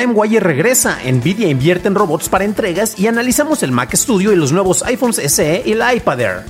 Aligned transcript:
LimeWire 0.00 0.40
regresa, 0.40 0.98
Nvidia 1.04 1.48
invierte 1.48 1.86
en 1.86 1.94
robots 1.94 2.30
para 2.30 2.46
entregas 2.46 2.98
y 2.98 3.06
analizamos 3.06 3.62
el 3.62 3.70
Mac 3.70 3.94
Studio 3.94 4.32
y 4.32 4.36
los 4.36 4.50
nuevos 4.50 4.82
iPhones 4.84 5.16
SE 5.16 5.62
y 5.66 5.72
el 5.72 5.82
iPad 5.94 6.20
Air. 6.20 6.44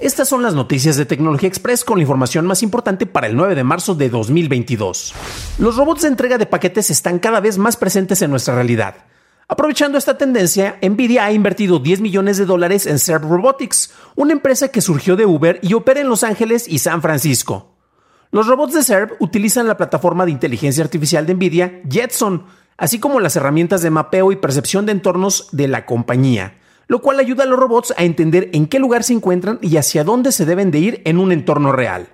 Estas 0.00 0.28
son 0.28 0.42
las 0.42 0.54
noticias 0.54 0.96
de 0.96 1.06
Tecnología 1.06 1.48
Express 1.48 1.84
con 1.84 1.98
la 1.98 2.02
información 2.02 2.46
más 2.46 2.64
importante 2.64 3.06
para 3.06 3.28
el 3.28 3.36
9 3.36 3.54
de 3.54 3.62
marzo 3.62 3.94
de 3.94 4.08
2022. 4.08 5.14
Los 5.58 5.76
robots 5.76 6.02
de 6.02 6.08
entrega 6.08 6.38
de 6.38 6.46
paquetes 6.46 6.90
están 6.90 7.20
cada 7.20 7.38
vez 7.38 7.56
más 7.56 7.76
presentes 7.76 8.20
en 8.20 8.32
nuestra 8.32 8.56
realidad. 8.56 8.96
Aprovechando 9.46 9.96
esta 9.96 10.18
tendencia, 10.18 10.76
Nvidia 10.82 11.26
ha 11.26 11.32
invertido 11.32 11.78
10 11.78 12.00
millones 12.00 12.36
de 12.36 12.46
dólares 12.46 12.86
en 12.86 12.98
Serve 12.98 13.28
Robotics, 13.28 13.92
una 14.16 14.32
empresa 14.32 14.68
que 14.68 14.80
surgió 14.80 15.14
de 15.14 15.24
Uber 15.24 15.60
y 15.62 15.74
opera 15.74 16.00
en 16.00 16.08
Los 16.08 16.24
Ángeles 16.24 16.66
y 16.66 16.80
San 16.80 17.00
Francisco. 17.00 17.69
Los 18.32 18.46
robots 18.46 18.74
de 18.74 18.84
Serve 18.84 19.16
utilizan 19.18 19.66
la 19.66 19.76
plataforma 19.76 20.24
de 20.24 20.30
inteligencia 20.30 20.84
artificial 20.84 21.26
de 21.26 21.34
Nvidia, 21.34 21.82
Jetson, 21.88 22.44
así 22.76 23.00
como 23.00 23.18
las 23.18 23.34
herramientas 23.34 23.82
de 23.82 23.90
mapeo 23.90 24.30
y 24.30 24.36
percepción 24.36 24.86
de 24.86 24.92
entornos 24.92 25.48
de 25.50 25.66
la 25.66 25.84
compañía, 25.84 26.54
lo 26.86 27.02
cual 27.02 27.18
ayuda 27.18 27.42
a 27.42 27.46
los 27.46 27.58
robots 27.58 27.92
a 27.96 28.04
entender 28.04 28.48
en 28.52 28.66
qué 28.66 28.78
lugar 28.78 29.02
se 29.02 29.14
encuentran 29.14 29.58
y 29.62 29.76
hacia 29.78 30.04
dónde 30.04 30.30
se 30.30 30.46
deben 30.46 30.70
de 30.70 30.78
ir 30.78 31.02
en 31.06 31.18
un 31.18 31.32
entorno 31.32 31.72
real. 31.72 32.08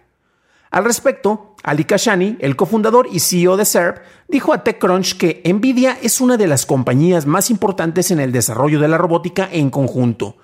Al 0.70 0.86
respecto, 0.86 1.54
Ali 1.62 1.84
Kashani, 1.84 2.38
el 2.40 2.56
cofundador 2.56 3.08
y 3.12 3.20
CEO 3.20 3.58
de 3.58 3.66
Serve, 3.66 4.00
dijo 4.26 4.54
a 4.54 4.64
TechCrunch 4.64 5.18
que 5.18 5.42
Nvidia 5.44 5.98
es 6.00 6.22
una 6.22 6.38
de 6.38 6.46
las 6.46 6.64
compañías 6.64 7.26
más 7.26 7.50
importantes 7.50 8.10
en 8.10 8.20
el 8.20 8.32
desarrollo 8.32 8.80
de 8.80 8.88
la 8.88 8.96
robótica 8.96 9.46
en 9.52 9.68
conjunto, 9.68 10.36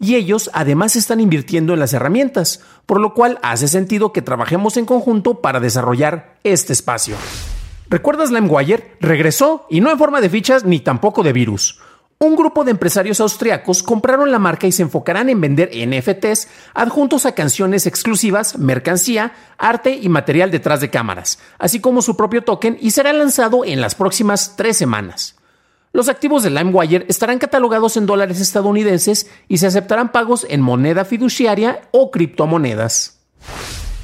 y 0.00 0.16
ellos 0.16 0.50
además 0.54 0.96
están 0.96 1.20
invirtiendo 1.20 1.74
en 1.74 1.78
las 1.78 1.92
herramientas, 1.92 2.62
por 2.86 3.00
lo 3.00 3.12
cual 3.12 3.38
hace 3.42 3.68
sentido 3.68 4.12
que 4.12 4.22
trabajemos 4.22 4.78
en 4.78 4.86
conjunto 4.86 5.42
para 5.42 5.60
desarrollar 5.60 6.38
este 6.42 6.72
espacio. 6.72 7.16
¿Recuerdas 7.90 8.30
LimeWire? 8.30 8.96
Regresó 9.00 9.66
y 9.68 9.80
no 9.80 9.90
en 9.90 9.98
forma 9.98 10.20
de 10.20 10.30
fichas 10.30 10.64
ni 10.64 10.80
tampoco 10.80 11.22
de 11.22 11.34
virus. 11.34 11.80
Un 12.18 12.36
grupo 12.36 12.64
de 12.64 12.70
empresarios 12.70 13.20
austriacos 13.20 13.82
compraron 13.82 14.30
la 14.30 14.38
marca 14.38 14.66
y 14.66 14.72
se 14.72 14.82
enfocarán 14.82 15.28
en 15.28 15.40
vender 15.40 15.70
NFTs 15.74 16.48
adjuntos 16.74 17.26
a 17.26 17.34
canciones 17.34 17.86
exclusivas, 17.86 18.58
mercancía, 18.58 19.32
arte 19.58 19.98
y 20.00 20.08
material 20.08 20.50
detrás 20.50 20.80
de 20.80 20.90
cámaras, 20.90 21.38
así 21.58 21.80
como 21.80 22.02
su 22.02 22.16
propio 22.16 22.42
token 22.42 22.78
y 22.80 22.90
será 22.90 23.12
lanzado 23.12 23.64
en 23.64 23.80
las 23.80 23.94
próximas 23.94 24.54
tres 24.56 24.76
semanas. 24.76 25.39
Los 25.92 26.08
activos 26.08 26.44
de 26.44 26.50
LimeWire 26.50 27.06
estarán 27.08 27.38
catalogados 27.38 27.96
en 27.96 28.06
dólares 28.06 28.40
estadounidenses 28.40 29.28
y 29.48 29.58
se 29.58 29.66
aceptarán 29.66 30.12
pagos 30.12 30.46
en 30.48 30.60
moneda 30.60 31.04
fiduciaria 31.04 31.82
o 31.90 32.12
criptomonedas. 32.12 33.18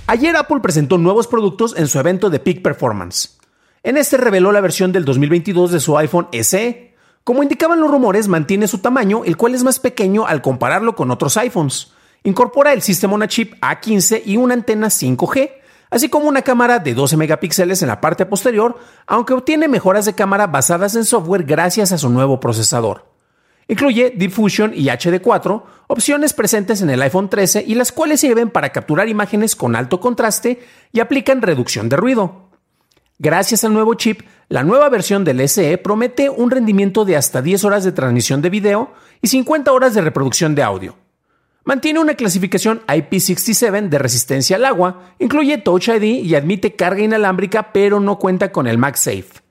Ayer 0.09 0.37
Apple 0.37 0.61
presentó 0.61 0.99
nuevos 0.99 1.29
productos 1.29 1.75
en 1.77 1.87
su 1.87 2.01
evento 2.01 2.29
de 2.29 2.41
Peak 2.41 2.63
Performance. 2.63 3.39
En 3.85 3.97
este 3.97 4.17
reveló 4.17 4.51
la 4.51 4.61
versión 4.61 4.91
del 4.91 5.05
2022 5.05 5.71
de 5.71 5.79
su 5.79 5.97
iPhone 5.97 6.27
SE. 6.33 6.95
Como 7.23 7.45
indicaban 7.45 7.81
los 7.81 7.91
rumores, 7.91 8.27
mantiene 8.27 8.67
su 8.67 8.79
tamaño, 8.79 9.25
el 9.25 9.37
cual 9.37 9.55
es 9.55 9.63
más 9.63 9.79
pequeño 9.79 10.27
al 10.27 10.43
compararlo 10.43 10.97
con 10.97 11.13
otros 11.13 11.37
iPhones. 11.37 11.93
Incorpora 12.25 12.73
el 12.73 12.83
sistema 12.83 13.15
on 13.15 13.29
chip 13.29 13.55
A15 13.61 14.23
y 14.25 14.37
una 14.37 14.55
antena 14.55 14.89
5G, 14.89 15.53
así 15.91 16.09
como 16.09 16.29
una 16.29 16.43
cámara 16.43 16.79
de 16.79 16.95
12 16.95 17.17
megapíxeles 17.17 17.83
en 17.83 17.89
la 17.89 18.01
parte 18.01 18.27
posterior, 18.27 18.79
aunque 19.07 19.35
obtiene 19.35 19.69
mejoras 19.69 20.05
de 20.05 20.15
cámara 20.15 20.47
basadas 20.47 20.95
en 20.97 21.05
software 21.05 21.45
gracias 21.45 21.93
a 21.93 21.99
su 21.99 22.09
nuevo 22.11 22.41
procesador. 22.41 23.05
Incluye 23.69 24.13
Deep 24.17 24.31
Fusion 24.31 24.73
y 24.75 24.87
HD4, 24.87 25.63
opciones 25.89 26.33
presentes 26.33 26.83
en 26.83 26.91
el 26.91 27.03
iPhone 27.03 27.29
13 27.29 27.65
y 27.67 27.75
las 27.75 27.91
cuales 27.91 28.21
sirven 28.21 28.51
para 28.51 28.71
capturar 28.71 29.09
imágenes 29.09 29.57
con 29.57 29.75
alto 29.75 29.99
contraste 29.99 30.61
y 30.93 31.01
aplican 31.01 31.43
reducción 31.43 31.89
de 31.89 31.97
ruido. 31.97 32.51
Gracias 33.19 33.65
al 33.65 33.73
nuevo 33.73 33.95
chip, 33.95 34.23
la 34.49 34.63
nueva 34.63 34.89
versión 34.89 35.25
del 35.25 35.49
SE 35.49 35.79
promete 35.79 36.31
un 36.31 36.51
rendimiento 36.51 37.05
de 37.05 37.17
hasta 37.17 37.43
10 37.43 37.65
horas 37.65 37.83
de 37.83 37.93
transmisión 37.93 38.43
de 38.43 38.51
video 38.51 38.93
y 39.21 39.29
50 39.29 39.73
horas 39.73 39.95
de 39.95 40.03
reproducción 40.03 40.55
de 40.55 40.63
audio. 40.63 41.06
Mantiene 41.67 41.99
una 41.99 42.15
clasificación 42.15 42.83
IP67 42.87 43.89
de 43.89 43.99
resistencia 43.99 44.55
al 44.55 44.65
agua, 44.67 45.15
incluye 45.19 45.59
Touch 45.59 45.89
ID 45.89 46.25
y 46.25 46.37
admite 46.37 46.77
carga 46.77 47.03
inalámbrica, 47.03 47.73
pero 47.73 47.99
no 47.99 48.21
cuenta 48.21 48.53
con 48.53 48.69
el 48.69 48.79
MagSafe. 48.79 49.43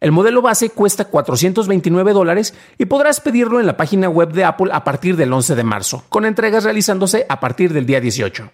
El 0.00 0.10
modelo 0.10 0.40
base 0.40 0.70
cuesta 0.70 1.04
429 1.04 2.14
dólares 2.14 2.54
y 2.78 2.86
podrás 2.86 3.20
pedirlo 3.20 3.60
en 3.60 3.66
la 3.66 3.76
página 3.76 4.08
web 4.08 4.32
de 4.32 4.44
Apple 4.44 4.70
a 4.72 4.82
partir 4.82 5.14
del 5.16 5.30
11 5.30 5.56
de 5.56 5.62
marzo, 5.62 6.04
con 6.08 6.24
entregas 6.24 6.64
realizándose 6.64 7.26
a 7.28 7.38
partir 7.38 7.74
del 7.74 7.84
día 7.84 8.00
18. 8.00 8.50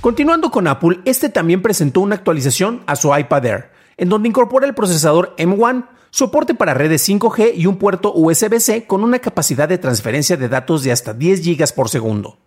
Continuando 0.00 0.50
con 0.50 0.66
Apple, 0.66 0.98
este 1.04 1.28
también 1.28 1.62
presentó 1.62 2.00
una 2.00 2.16
actualización 2.16 2.82
a 2.88 2.96
su 2.96 3.16
iPad 3.16 3.46
Air, 3.46 3.70
en 3.96 4.08
donde 4.08 4.28
incorpora 4.28 4.66
el 4.66 4.74
procesador 4.74 5.34
M1, 5.36 5.88
soporte 6.10 6.54
para 6.54 6.74
redes 6.74 7.08
5G 7.08 7.52
y 7.54 7.66
un 7.66 7.76
puerto 7.76 8.12
USB-C 8.14 8.86
con 8.86 9.02
una 9.02 9.18
capacidad 9.18 9.68
de 9.68 9.78
transferencia 9.78 10.36
de 10.36 10.48
datos 10.48 10.82
de 10.82 10.92
hasta 10.92 11.14
10 11.14 11.44
GB 11.44 11.74
por 11.74 11.88
segundo. 11.88 12.38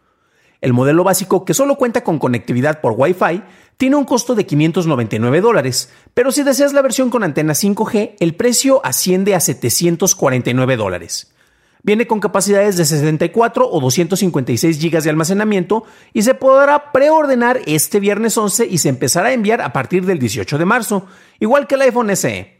El 0.61 0.73
modelo 0.73 1.03
básico, 1.03 1.45
que 1.45 1.53
solo 1.53 1.75
cuenta 1.75 2.03
con 2.03 2.19
conectividad 2.19 2.81
por 2.81 2.93
Wi-Fi, 2.97 3.43
tiene 3.77 3.95
un 3.95 4.03
costo 4.03 4.35
de 4.35 4.45
599 4.45 5.39
dólares, 5.39 5.89
pero 6.13 6.31
si 6.31 6.43
deseas 6.43 6.73
la 6.73 6.81
versión 6.81 7.09
con 7.09 7.23
antena 7.23 7.53
5G, 7.53 8.15
el 8.19 8.35
precio 8.35 8.81
asciende 8.83 9.35
a 9.35 9.39
749 9.39 10.75
dólares. 10.75 11.33
Viene 11.81 12.07
con 12.07 12.19
capacidades 12.19 12.75
de 12.75 12.83
64 12.83 13.69
o 13.69 13.79
256 13.79 14.79
GB 14.81 15.01
de 15.01 15.09
almacenamiento 15.09 15.85
y 16.13 16.23
se 16.23 16.33
podrá 16.33 16.91
preordenar 16.91 17.61
este 17.65 18.01
viernes 18.01 18.37
11 18.37 18.67
y 18.67 18.79
se 18.79 18.89
empezará 18.89 19.29
a 19.29 19.33
enviar 19.33 19.61
a 19.61 19.71
partir 19.71 20.05
del 20.05 20.19
18 20.19 20.57
de 20.57 20.65
marzo, 20.65 21.05
igual 21.39 21.67
que 21.67 21.75
el 21.75 21.81
iPhone 21.81 22.13
SE. 22.15 22.59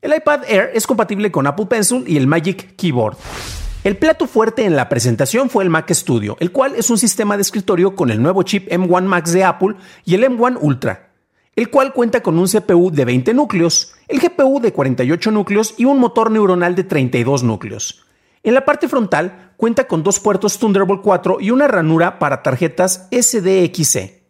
El 0.00 0.14
iPad 0.14 0.44
Air 0.48 0.70
es 0.72 0.86
compatible 0.86 1.32
con 1.32 1.46
Apple 1.46 1.66
Pencil 1.66 2.04
y 2.06 2.16
el 2.16 2.28
Magic 2.28 2.76
Keyboard. 2.76 3.16
El 3.82 3.96
plato 3.96 4.26
fuerte 4.26 4.64
en 4.64 4.76
la 4.76 4.88
presentación 4.88 5.50
fue 5.50 5.64
el 5.64 5.70
Mac 5.70 5.90
Studio, 5.90 6.36
el 6.38 6.52
cual 6.52 6.74
es 6.76 6.90
un 6.90 6.98
sistema 6.98 7.36
de 7.36 7.42
escritorio 7.42 7.96
con 7.96 8.10
el 8.10 8.22
nuevo 8.22 8.42
chip 8.44 8.68
M1 8.70 9.02
Max 9.04 9.32
de 9.32 9.42
Apple 9.42 9.74
y 10.04 10.14
el 10.14 10.24
M1 10.24 10.58
Ultra, 10.60 11.10
el 11.56 11.70
cual 11.70 11.92
cuenta 11.92 12.22
con 12.22 12.38
un 12.38 12.46
CPU 12.46 12.90
de 12.90 13.04
20 13.04 13.34
núcleos, 13.34 13.94
el 14.06 14.20
GPU 14.20 14.60
de 14.60 14.72
48 14.72 15.30
núcleos 15.32 15.74
y 15.76 15.86
un 15.86 15.98
motor 15.98 16.30
neuronal 16.30 16.76
de 16.76 16.84
32 16.84 17.42
núcleos. 17.42 18.04
En 18.42 18.54
la 18.54 18.64
parte 18.64 18.88
frontal 18.88 19.52
cuenta 19.58 19.86
con 19.86 20.02
dos 20.02 20.18
puertos 20.18 20.58
Thunderbolt 20.58 21.02
4 21.02 21.38
y 21.40 21.50
una 21.50 21.68
ranura 21.68 22.18
para 22.18 22.42
tarjetas 22.42 23.06
SDXC. 23.10 24.20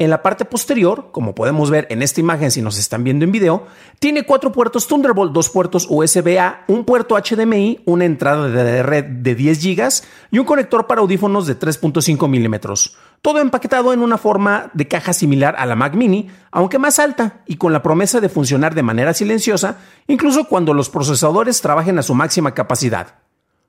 En 0.00 0.10
la 0.10 0.22
parte 0.22 0.44
posterior, 0.44 1.08
como 1.10 1.34
podemos 1.34 1.70
ver 1.70 1.86
en 1.90 2.02
esta 2.02 2.20
imagen 2.20 2.52
si 2.52 2.60
nos 2.62 2.78
están 2.78 3.02
viendo 3.02 3.24
en 3.24 3.32
video, 3.32 3.66
tiene 3.98 4.24
cuatro 4.24 4.52
puertos 4.52 4.86
Thunderbolt, 4.86 5.32
dos 5.32 5.48
puertos 5.48 5.86
USB-A, 5.88 6.66
un 6.68 6.84
puerto 6.84 7.16
HDMI, 7.16 7.80
una 7.84 8.04
entrada 8.04 8.48
de 8.48 8.82
red 8.84 9.04
de 9.04 9.34
10 9.34 9.60
GB 9.60 9.88
y 10.30 10.38
un 10.38 10.44
conector 10.44 10.86
para 10.86 11.00
audífonos 11.00 11.46
de 11.46 11.58
3.5 11.58 12.28
milímetros. 12.28 12.96
Todo 13.22 13.40
empaquetado 13.40 13.92
en 13.92 14.00
una 14.00 14.18
forma 14.18 14.70
de 14.74 14.86
caja 14.86 15.12
similar 15.12 15.56
a 15.58 15.66
la 15.66 15.74
Mac 15.74 15.94
Mini, 15.94 16.28
aunque 16.52 16.78
más 16.78 17.00
alta 17.00 17.42
y 17.46 17.56
con 17.56 17.72
la 17.72 17.82
promesa 17.82 18.20
de 18.20 18.28
funcionar 18.28 18.76
de 18.76 18.84
manera 18.84 19.14
silenciosa, 19.14 19.78
incluso 20.06 20.44
cuando 20.44 20.74
los 20.74 20.90
procesadores 20.90 21.60
trabajen 21.60 21.98
a 21.98 22.02
su 22.02 22.14
máxima 22.14 22.54
capacidad. 22.54 23.27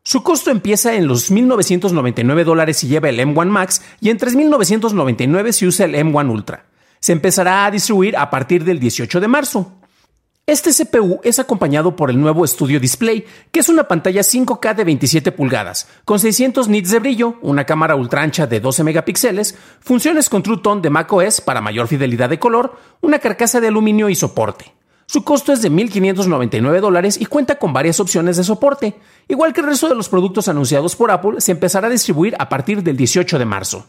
Su 0.09 0.23
costo 0.23 0.49
empieza 0.49 0.95
en 0.95 1.05
los 1.07 1.31
1.999 1.31 2.43
dólares 2.43 2.77
si 2.77 2.87
lleva 2.87 3.09
el 3.09 3.19
M1 3.19 3.45
Max 3.45 3.83
y 4.01 4.09
en 4.09 4.17
3.999 4.17 5.51
si 5.51 5.67
usa 5.67 5.85
el 5.85 5.93
M1 5.93 6.31
Ultra. 6.31 6.65
Se 6.99 7.11
empezará 7.11 7.67
a 7.67 7.69
distribuir 7.69 8.17
a 8.17 8.31
partir 8.31 8.63
del 8.63 8.79
18 8.79 9.19
de 9.19 9.27
marzo. 9.27 9.71
Este 10.47 10.71
CPU 10.71 11.19
es 11.23 11.37
acompañado 11.37 11.95
por 11.95 12.09
el 12.09 12.19
nuevo 12.19 12.47
Studio 12.47 12.79
Display, 12.79 13.23
que 13.51 13.59
es 13.59 13.69
una 13.69 13.87
pantalla 13.87 14.21
5K 14.21 14.73
de 14.73 14.83
27 14.83 15.31
pulgadas, 15.31 15.87
con 16.05 16.17
600 16.17 16.69
nits 16.69 16.89
de 16.89 16.97
brillo, 16.97 17.35
una 17.43 17.65
cámara 17.65 17.93
ultra 17.93 18.23
ancha 18.23 18.47
de 18.47 18.59
12 18.59 18.83
megapíxeles, 18.83 19.59
funciones 19.79 20.27
con 20.27 20.41
True 20.41 20.57
Tone 20.63 20.81
de 20.81 20.89
macOS 20.89 21.39
para 21.39 21.61
mayor 21.61 21.87
fidelidad 21.87 22.31
de 22.31 22.39
color, 22.39 22.79
una 23.01 23.19
carcasa 23.19 23.61
de 23.61 23.67
aluminio 23.67 24.09
y 24.09 24.15
soporte. 24.15 24.78
Su 25.11 25.23
costo 25.23 25.51
es 25.51 25.63
de 25.63 25.71
1.599 25.71 26.81
dólares 26.81 27.19
y 27.19 27.25
cuenta 27.25 27.55
con 27.55 27.73
varias 27.73 27.99
opciones 27.99 28.37
de 28.37 28.43
soporte. 28.43 28.93
Igual 29.27 29.53
que 29.53 29.61
el 29.61 29.65
resto 29.65 29.89
de 29.89 29.95
los 29.95 30.07
productos 30.07 30.47
anunciados 30.49 30.95
por 30.95 31.09
Apple, 31.09 31.41
se 31.41 31.51
empezará 31.51 31.87
a 31.87 31.89
distribuir 31.89 32.35
a 32.37 32.47
partir 32.47 32.83
del 32.83 32.95
18 32.95 33.39
de 33.39 33.45
marzo. 33.45 33.87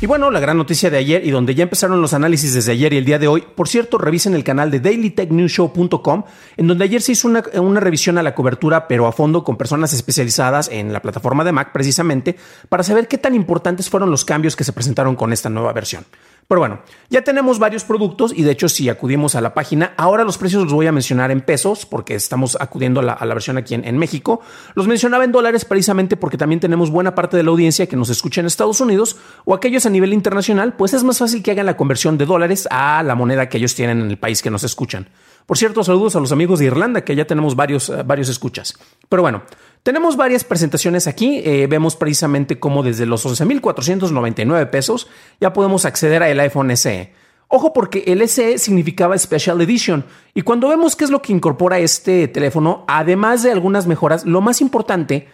Y 0.00 0.06
bueno, 0.06 0.30
la 0.30 0.38
gran 0.38 0.58
noticia 0.58 0.90
de 0.90 0.98
ayer 0.98 1.26
y 1.26 1.32
donde 1.32 1.56
ya 1.56 1.64
empezaron 1.64 2.00
los 2.00 2.14
análisis 2.14 2.54
desde 2.54 2.70
ayer 2.70 2.92
y 2.92 2.98
el 2.98 3.04
día 3.04 3.18
de 3.18 3.26
hoy, 3.26 3.42
por 3.56 3.66
cierto, 3.66 3.98
revisen 3.98 4.36
el 4.36 4.44
canal 4.44 4.70
de 4.70 4.78
dailytechnewshow.com, 4.78 6.22
en 6.56 6.66
donde 6.68 6.84
ayer 6.84 7.02
se 7.02 7.10
hizo 7.10 7.26
una, 7.26 7.42
una, 7.54 7.80
revisión 7.80 8.16
a 8.16 8.22
la 8.22 8.36
cobertura, 8.36 8.86
pero 8.86 9.08
a 9.08 9.12
fondo 9.12 9.42
con 9.42 9.56
personas 9.56 9.92
especializadas 9.92 10.68
en 10.70 10.92
la 10.92 11.02
plataforma 11.02 11.42
de 11.42 11.50
Mac 11.50 11.72
precisamente, 11.72 12.36
para 12.68 12.84
saber 12.84 13.08
qué 13.08 13.18
tan 13.18 13.34
importantes 13.34 13.90
fueron 13.90 14.12
los 14.12 14.24
cambios 14.24 14.54
que 14.54 14.62
se 14.62 14.72
presentaron 14.72 15.16
con 15.16 15.32
esta 15.32 15.50
nueva 15.50 15.72
versión. 15.72 16.04
Pero 16.48 16.60
bueno, 16.60 16.80
ya 17.10 17.22
tenemos 17.22 17.58
varios 17.58 17.84
productos 17.84 18.32
y 18.32 18.42
de 18.42 18.52
hecho 18.52 18.68
si 18.68 18.88
acudimos 18.88 19.34
a 19.34 19.40
la 19.40 19.52
página, 19.52 19.94
ahora 19.96 20.22
los 20.22 20.38
precios 20.38 20.62
los 20.62 20.72
voy 20.72 20.86
a 20.86 20.92
mencionar 20.92 21.32
en 21.32 21.40
pesos 21.40 21.86
porque 21.86 22.14
estamos 22.14 22.56
acudiendo 22.60 23.00
a 23.00 23.02
la, 23.02 23.34
versión 23.34 23.58
aquí 23.58 23.74
en, 23.74 23.98
México. 23.98 24.40
Los 24.74 24.86
mencionaba 24.86 25.24
en 25.24 25.32
dólares 25.32 25.64
precisamente 25.64 26.16
porque 26.16 26.38
también 26.38 26.60
tenemos 26.60 26.90
buena 26.90 27.14
parte 27.14 27.36
de 27.36 27.42
la 27.42 27.50
audiencia 27.50 27.86
que 27.86 27.96
nos 27.96 28.10
escucha 28.10 28.40
en 28.40 28.46
Estados 28.46 28.80
Unidos 28.80 29.16
o 29.44 29.54
aquellos 29.54 29.86
a 29.86 29.90
nivel 29.90 30.12
internacional, 30.12 30.74
pues 30.74 30.94
es 30.94 31.02
más 31.02 31.18
fácil 31.18 31.42
que 31.42 31.50
hagan 31.50 31.66
la 31.66 31.76
conversión 31.76 32.16
de 32.16 32.26
dólares 32.26 32.68
a 32.70 33.02
la 33.02 33.16
moneda 33.16 33.48
que 33.48 33.58
ellos 33.58 33.74
tienen 33.74 34.00
en 34.00 34.10
el 34.10 34.18
país 34.18 34.40
que 34.40 34.50
nos 34.50 34.62
escuchan. 34.62 35.08
Por 35.46 35.58
cierto, 35.58 35.84
saludos 35.84 36.16
a 36.16 36.20
los 36.20 36.32
amigos 36.32 36.58
de 36.58 36.66
Irlanda 36.66 37.02
que 37.02 37.14
ya 37.14 37.24
tenemos 37.24 37.54
varios, 37.54 37.88
eh, 37.88 38.02
varios 38.04 38.28
escuchas. 38.28 38.76
Pero 39.08 39.22
bueno, 39.22 39.42
tenemos 39.86 40.16
varias 40.16 40.42
presentaciones 40.42 41.06
aquí. 41.06 41.40
Eh, 41.44 41.68
vemos 41.68 41.94
precisamente 41.94 42.58
cómo 42.58 42.82
desde 42.82 43.06
los 43.06 43.24
11.499 43.24 44.68
pesos 44.68 45.06
ya 45.40 45.52
podemos 45.52 45.84
acceder 45.84 46.24
al 46.24 46.40
iPhone 46.40 46.76
SE. 46.76 47.12
Ojo 47.46 47.72
porque 47.72 48.02
el 48.08 48.28
SE 48.28 48.58
significaba 48.58 49.16
Special 49.16 49.60
Edition 49.60 50.04
y 50.34 50.42
cuando 50.42 50.66
vemos 50.66 50.96
qué 50.96 51.04
es 51.04 51.10
lo 51.10 51.22
que 51.22 51.32
incorpora 51.32 51.78
este 51.78 52.26
teléfono, 52.26 52.84
además 52.88 53.44
de 53.44 53.52
algunas 53.52 53.86
mejoras, 53.86 54.26
lo 54.26 54.40
más 54.40 54.60
importante 54.60 55.28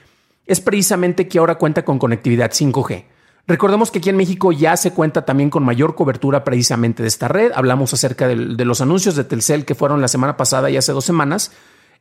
es 0.45 0.61
precisamente 0.61 1.29
que 1.29 1.39
ahora 1.39 1.55
cuenta 1.55 1.87
con 1.87 1.99
conectividad 1.99 2.51
5G. 2.51 3.07
Recordemos 3.47 3.91
que 3.91 4.01
aquí 4.01 4.11
en 4.11 4.19
México 4.19 4.53
ya 4.53 4.77
se 4.77 4.93
cuenta 4.93 5.25
también 5.25 5.49
con 5.49 5.65
mayor 5.65 5.95
cobertura 5.95 6.45
precisamente 6.45 7.03
de 7.03 7.09
esta 7.09 7.27
red. 7.27 7.53
Hablamos 7.55 7.95
acerca 7.95 8.29
de, 8.29 8.37
de 8.37 8.65
los 8.67 8.83
anuncios 8.83 9.17
de 9.17 9.25
Telcel 9.25 9.65
que 9.65 9.75
fueron 9.75 10.03
la 10.03 10.09
semana 10.09 10.37
pasada 10.37 10.69
y 10.69 10.77
hace 10.77 10.93
dos 10.93 11.07
semanas 11.07 11.53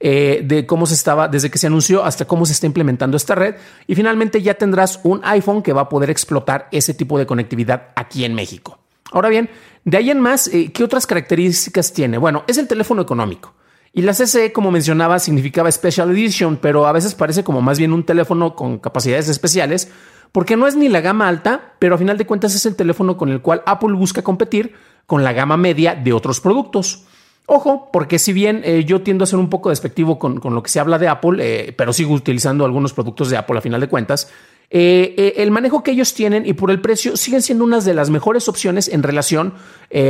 eh, 0.01 0.41
de 0.43 0.65
cómo 0.65 0.85
se 0.85 0.93
estaba, 0.93 1.27
desde 1.27 1.51
que 1.51 1.57
se 1.57 1.67
anunció 1.67 2.03
hasta 2.03 2.25
cómo 2.25 2.45
se 2.45 2.53
está 2.53 2.65
implementando 2.65 3.17
esta 3.17 3.35
red. 3.35 3.55
Y 3.87 3.95
finalmente 3.95 4.41
ya 4.41 4.55
tendrás 4.55 4.99
un 5.03 5.21
iPhone 5.23 5.61
que 5.61 5.73
va 5.73 5.81
a 5.81 5.89
poder 5.89 6.09
explotar 6.09 6.67
ese 6.71 6.93
tipo 6.93 7.19
de 7.19 7.25
conectividad 7.25 7.89
aquí 7.95 8.25
en 8.25 8.33
México. 8.33 8.79
Ahora 9.11 9.29
bien, 9.29 9.49
de 9.83 9.97
ahí 9.97 10.09
en 10.09 10.19
más, 10.19 10.47
eh, 10.47 10.71
¿qué 10.73 10.83
otras 10.83 11.05
características 11.05 11.93
tiene? 11.93 12.17
Bueno, 12.17 12.43
es 12.47 12.57
el 12.57 12.67
teléfono 12.67 13.01
económico. 13.01 13.53
Y 13.93 14.03
la 14.03 14.13
CCE, 14.13 14.53
como 14.53 14.71
mencionaba, 14.71 15.19
significaba 15.19 15.71
Special 15.71 16.09
Edition, 16.11 16.57
pero 16.57 16.87
a 16.87 16.93
veces 16.93 17.13
parece 17.13 17.43
como 17.43 17.61
más 17.61 17.77
bien 17.77 17.91
un 17.91 18.05
teléfono 18.05 18.55
con 18.55 18.79
capacidades 18.79 19.27
especiales, 19.27 19.91
porque 20.31 20.55
no 20.55 20.65
es 20.65 20.77
ni 20.77 20.87
la 20.87 21.01
gama 21.01 21.27
alta, 21.27 21.73
pero 21.77 21.95
a 21.95 21.97
final 21.97 22.17
de 22.17 22.25
cuentas 22.25 22.55
es 22.55 22.65
el 22.65 22.77
teléfono 22.77 23.17
con 23.17 23.29
el 23.29 23.41
cual 23.41 23.63
Apple 23.65 23.93
busca 23.93 24.21
competir 24.21 24.73
con 25.05 25.25
la 25.25 25.33
gama 25.33 25.57
media 25.57 25.93
de 25.93 26.13
otros 26.13 26.39
productos. 26.39 27.05
Ojo, 27.47 27.89
porque 27.91 28.19
si 28.19 28.33
bien 28.33 28.61
eh, 28.63 28.85
yo 28.85 29.01
tiendo 29.01 29.23
a 29.23 29.27
ser 29.27 29.39
un 29.39 29.49
poco 29.49 29.69
despectivo 29.69 30.19
con, 30.19 30.39
lo 30.41 30.63
que 30.63 30.69
se 30.69 30.79
habla 30.79 30.97
de 30.97 31.07
Apple, 31.07 31.37
eh, 31.41 31.73
pero 31.73 31.91
sigo 31.91 32.13
utilizando 32.13 32.63
algunos 32.65 32.93
productos 32.93 33.29
de 33.29 33.37
Apple 33.37 33.57
a 33.57 33.61
final 33.61 33.81
de 33.81 33.87
cuentas, 33.87 34.29
eh, 34.69 35.33
el 35.35 35.51
manejo 35.51 35.83
que 35.83 35.91
ellos 35.91 36.13
tienen 36.13 36.45
y 36.45 36.53
por 36.53 36.71
el 36.71 36.79
precio 36.79 37.17
siguen 37.17 37.41
siendo 37.41 37.65
unas 37.65 37.83
de 37.83 37.93
las 37.93 38.09
mejores 38.09 38.47
opciones 38.47 38.87
en 38.87 39.03
relación 39.03 39.53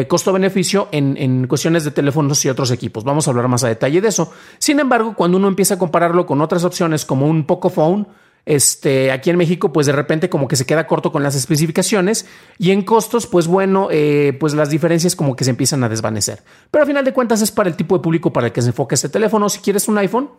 costo-beneficio 0.07 0.87
en, 0.91 1.17
en, 1.17 1.47
cuestiones 1.47 1.83
de 1.83 1.89
teléfonos 1.89 2.45
y 2.45 2.49
otros 2.49 2.69
equipos. 2.69 3.03
Vamos 3.03 3.27
a 3.27 3.31
hablar 3.31 3.47
más 3.47 3.63
a 3.63 3.69
detalle 3.69 4.01
de 4.01 4.09
eso. 4.09 4.31
Sin 4.59 4.79
embargo, 4.79 5.15
cuando 5.15 5.37
uno 5.37 5.47
empieza 5.47 5.73
a 5.73 5.79
compararlo 5.79 6.27
con 6.27 6.41
otras 6.41 6.63
opciones 6.63 7.05
como 7.05 7.25
un 7.25 7.45
Pocophone, 7.45 8.05
este, 8.45 9.11
aquí 9.11 9.29
en 9.29 9.37
México, 9.37 9.71
pues 9.71 9.87
de 9.87 9.93
repente 9.93 10.29
como 10.29 10.47
que 10.47 10.55
se 10.55 10.65
queda 10.65 10.87
corto 10.87 11.11
con 11.11 11.23
las 11.23 11.35
especificaciones 11.35 12.25
y 12.57 12.71
en 12.71 12.83
costos, 12.83 13.27
pues 13.27 13.47
bueno, 13.47 13.87
eh, 13.91 14.35
pues 14.39 14.53
las 14.53 14.69
diferencias 14.69 15.15
como 15.15 15.35
que 15.35 15.43
se 15.43 15.51
empiezan 15.51 15.83
a 15.83 15.89
desvanecer. 15.89 16.43
Pero 16.71 16.83
a 16.83 16.87
final 16.87 17.05
de 17.05 17.13
cuentas 17.13 17.41
es 17.41 17.51
para 17.51 17.69
el 17.69 17.75
tipo 17.75 17.97
de 17.97 18.03
público 18.03 18.33
para 18.33 18.47
el 18.47 18.53
que 18.53 18.61
se 18.61 18.69
enfoca 18.69 18.95
este 18.95 19.09
teléfono. 19.09 19.49
Si 19.49 19.59
quieres 19.59 19.87
un 19.87 19.97
iPhone, 19.97 20.29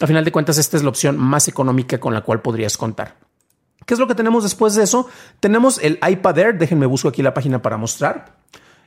a 0.00 0.06
final 0.06 0.24
de 0.24 0.32
cuentas 0.32 0.58
esta 0.58 0.76
es 0.76 0.82
la 0.82 0.90
opción 0.90 1.16
más 1.16 1.48
económica 1.48 1.98
con 1.98 2.12
la 2.12 2.20
cual 2.20 2.42
podrías 2.42 2.76
contar. 2.76 3.16
¿Qué 3.86 3.94
es 3.94 4.00
lo 4.00 4.08
que 4.08 4.14
tenemos 4.14 4.42
después 4.42 4.74
de 4.74 4.82
eso? 4.82 5.08
Tenemos 5.40 5.78
el 5.82 5.98
iPad 6.06 6.38
Air, 6.38 6.58
déjenme 6.58 6.86
busco 6.86 7.08
aquí 7.08 7.22
la 7.22 7.32
página 7.32 7.62
para 7.62 7.76
mostrar. 7.76 8.36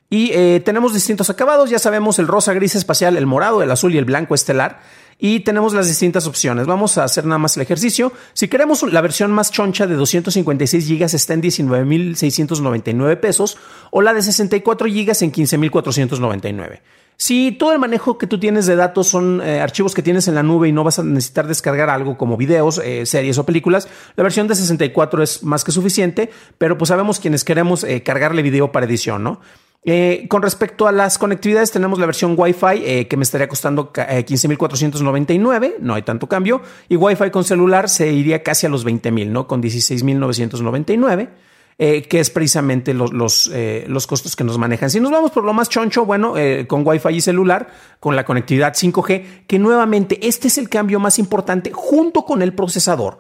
Y 0.10 0.32
eh, 0.34 0.62
tenemos 0.66 0.94
distintos 0.94 1.30
acabados, 1.30 1.70
ya 1.70 1.80
sabemos 1.80 2.20
el 2.20 2.28
rosa 2.28 2.54
gris 2.54 2.76
espacial, 2.76 3.16
el 3.16 3.26
morado, 3.26 3.62
el 3.62 3.72
azul 3.72 3.94
y 3.94 3.98
el 3.98 4.06
blanco 4.06 4.36
estelar 4.36 4.82
y 5.20 5.42
tenemos 5.42 5.74
las 5.74 5.88
distintas 5.88 6.26
opciones. 6.26 6.66
Vamos 6.66 6.98
a 6.98 7.04
hacer 7.04 7.26
nada 7.26 7.38
más 7.38 7.58
el 7.58 7.64
ejercicio. 7.64 8.14
Si 8.34 8.48
queremos 8.48 8.82
la 8.84 9.02
versión 9.02 9.32
más 9.32 9.52
choncha 9.52 9.86
de 9.86 9.96
256 9.96 10.88
GB 10.88 11.04
está 11.04 11.34
en 11.34 11.42
19.699 11.42 13.20
pesos 13.20 13.58
o 13.92 14.02
la 14.02 14.14
de 14.14 14.22
64 14.22 14.88
GB 14.88 14.96
en 15.22 15.32
15.499. 15.32 16.80
Si 17.22 17.52
todo 17.52 17.74
el 17.74 17.80
manejo 17.80 18.18
que 18.18 18.28
tú 18.28 18.40
tienes 18.40 18.66
de 18.66 18.78
datos 18.78 19.10
son 19.10 19.42
eh, 19.42 19.60
archivos 19.60 19.94
que 19.94 20.02
tienes 20.02 20.30
en 20.30 20.36
la 20.36 20.44
nube 20.44 20.70
y 20.70 20.72
no 20.72 20.86
vas 20.86 21.00
a 21.00 21.04
necesitar 21.04 21.48
descargar 21.48 21.90
algo 21.90 22.18
como 22.18 22.38
videos, 22.38 22.80
eh, 22.82 23.06
series 23.06 23.38
o 23.38 23.46
películas, 23.46 23.90
la 24.16 24.24
versión 24.24 24.48
de 24.48 24.56
64 24.56 25.22
es 25.22 25.44
más 25.44 25.66
que 25.66 25.74
suficiente, 25.74 26.32
pero 26.58 26.78
pues 26.78 26.88
sabemos 26.88 27.20
quienes 27.20 27.44
queremos 27.44 27.84
eh, 27.84 28.04
cargarle 28.04 28.42
video 28.42 28.72
para 28.72 28.86
edición, 28.86 29.22
¿no? 29.22 29.42
Eh, 29.84 30.26
con 30.28 30.42
respecto 30.42 30.88
a 30.88 30.92
las 30.92 31.18
conectividades, 31.18 31.72
tenemos 31.72 32.00
la 32.00 32.06
versión 32.06 32.36
Wi-Fi 32.38 32.84
eh, 32.84 33.08
que 33.08 33.16
me 33.16 33.24
estaría 33.24 33.48
costando 33.48 33.94
15.499, 33.94 35.64
eh, 35.66 35.76
no 35.80 35.94
hay 35.94 36.02
tanto 36.02 36.28
cambio, 36.28 36.62
y 36.90 36.98
Wi-Fi 36.98 37.32
con 37.32 37.46
celular 37.46 37.88
se 37.88 38.12
iría 38.12 38.44
casi 38.44 38.66
a 38.66 38.70
los 38.70 38.86
20.000, 38.86 39.28
¿no? 39.28 39.48
Con 39.48 39.64
16.999. 39.64 41.30
que 41.78 42.20
es 42.20 42.30
precisamente 42.30 42.94
los, 42.94 43.14
los, 43.14 44.08
costos 44.08 44.36
que 44.36 44.44
nos 44.44 44.58
manejan. 44.58 44.90
Si 44.90 45.00
nos 45.00 45.12
vamos 45.12 45.32
por 45.32 45.46
lo 45.46 45.54
más 45.54 45.70
choncho, 45.70 46.06
bueno, 46.06 46.34
con 46.68 46.86
Wi-Fi 46.86 47.16
y 47.16 47.22
celular, 47.22 47.70
con 48.02 48.18
la 48.18 48.26
conectividad 48.26 48.74
5G, 48.74 49.46
que 49.48 49.60
nuevamente 49.60 50.20
este 50.28 50.50
es 50.50 50.58
el 50.58 50.68
cambio 50.68 51.00
más 51.00 51.20
importante 51.20 51.72
junto 51.74 52.26
con 52.26 52.42
el 52.42 52.54
procesador. 52.54 53.20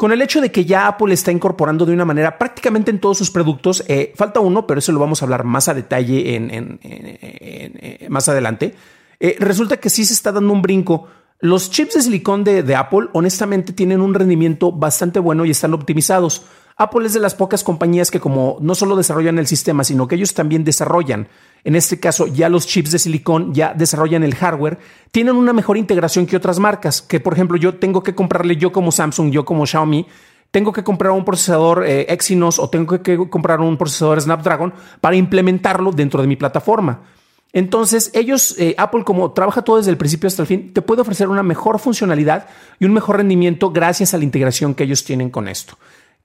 Con 0.00 0.12
el 0.12 0.22
hecho 0.22 0.40
de 0.40 0.50
que 0.50 0.64
ya 0.64 0.86
Apple 0.86 1.12
está 1.12 1.30
incorporando 1.30 1.84
de 1.84 1.92
una 1.92 2.06
manera 2.06 2.38
prácticamente 2.38 2.90
en 2.90 3.00
todos 3.00 3.18
sus 3.18 3.30
productos, 3.30 3.84
eh, 3.86 4.14
falta 4.16 4.40
uno, 4.40 4.66
pero 4.66 4.78
eso 4.78 4.92
lo 4.92 4.98
vamos 4.98 5.20
a 5.20 5.26
hablar 5.26 5.44
más 5.44 5.68
a 5.68 5.74
detalle 5.74 6.36
en, 6.36 6.80
más 8.08 8.26
adelante. 8.30 8.74
Eh, 9.20 9.36
resulta 9.38 9.76
que 9.76 9.90
sí 9.90 10.06
se 10.06 10.14
está 10.14 10.32
dando 10.32 10.54
un 10.54 10.62
brinco. 10.62 11.06
Los 11.42 11.70
chips 11.70 11.94
de 11.94 12.02
silicón 12.02 12.44
de, 12.44 12.76
Apple, 12.76 13.08
honestamente, 13.14 13.72
tienen 13.72 14.02
un 14.02 14.12
rendimiento 14.12 14.72
bastante 14.72 15.20
bueno 15.20 15.46
y 15.46 15.50
están 15.50 15.72
optimizados. 15.72 16.42
Apple 16.76 17.06
es 17.06 17.14
de 17.14 17.20
las 17.20 17.34
pocas 17.34 17.64
compañías 17.64 18.10
que 18.10 18.20
como 18.20 18.58
no 18.60 18.74
solo 18.74 18.94
desarrollan 18.94 19.38
el 19.38 19.46
sistema, 19.46 19.82
sino 19.82 20.06
que 20.06 20.16
ellos 20.16 20.34
también 20.34 20.64
desarrollan, 20.64 21.28
en 21.64 21.76
este 21.76 21.98
caso 21.98 22.26
ya 22.26 22.50
los 22.50 22.66
chips 22.66 22.90
de 22.90 22.98
silicón, 22.98 23.54
ya 23.54 23.72
desarrollan 23.72 24.22
el 24.22 24.34
hardware, 24.34 24.78
tienen 25.12 25.36
una 25.36 25.54
mejor 25.54 25.78
integración 25.78 26.26
que 26.26 26.36
otras 26.36 26.58
marcas, 26.58 27.00
que 27.00 27.20
por 27.20 27.32
ejemplo 27.32 27.56
yo 27.56 27.74
tengo 27.74 28.02
que 28.02 28.14
comprarle 28.14 28.56
yo 28.56 28.70
como 28.70 28.92
Samsung, 28.92 29.30
yo 29.30 29.46
como 29.46 29.66
Xiaomi, 29.66 30.06
tengo 30.50 30.72
que 30.72 30.84
comprar 30.84 31.12
un 31.12 31.24
procesador 31.24 31.86
eh, 31.86 32.06
Exynos 32.10 32.58
o 32.58 32.68
tengo 32.68 33.02
que 33.02 33.16
comprar 33.30 33.60
un 33.60 33.78
procesador 33.78 34.20
Snapdragon 34.20 34.74
para 35.00 35.16
implementarlo 35.16 35.90
dentro 35.90 36.20
de 36.20 36.28
mi 36.28 36.36
plataforma. 36.36 37.00
Entonces, 37.52 38.10
ellos, 38.14 38.54
eh, 38.58 38.74
Apple, 38.78 39.04
como 39.04 39.32
trabaja 39.32 39.62
todo 39.62 39.78
desde 39.78 39.90
el 39.90 39.96
principio 39.96 40.28
hasta 40.28 40.42
el 40.42 40.48
fin, 40.48 40.72
te 40.72 40.82
puede 40.82 41.02
ofrecer 41.02 41.28
una 41.28 41.42
mejor 41.42 41.78
funcionalidad 41.78 42.46
y 42.78 42.84
un 42.84 42.92
mejor 42.92 43.16
rendimiento 43.16 43.70
gracias 43.70 44.14
a 44.14 44.18
la 44.18 44.24
integración 44.24 44.74
que 44.74 44.84
ellos 44.84 45.04
tienen 45.04 45.30
con 45.30 45.48
esto. 45.48 45.76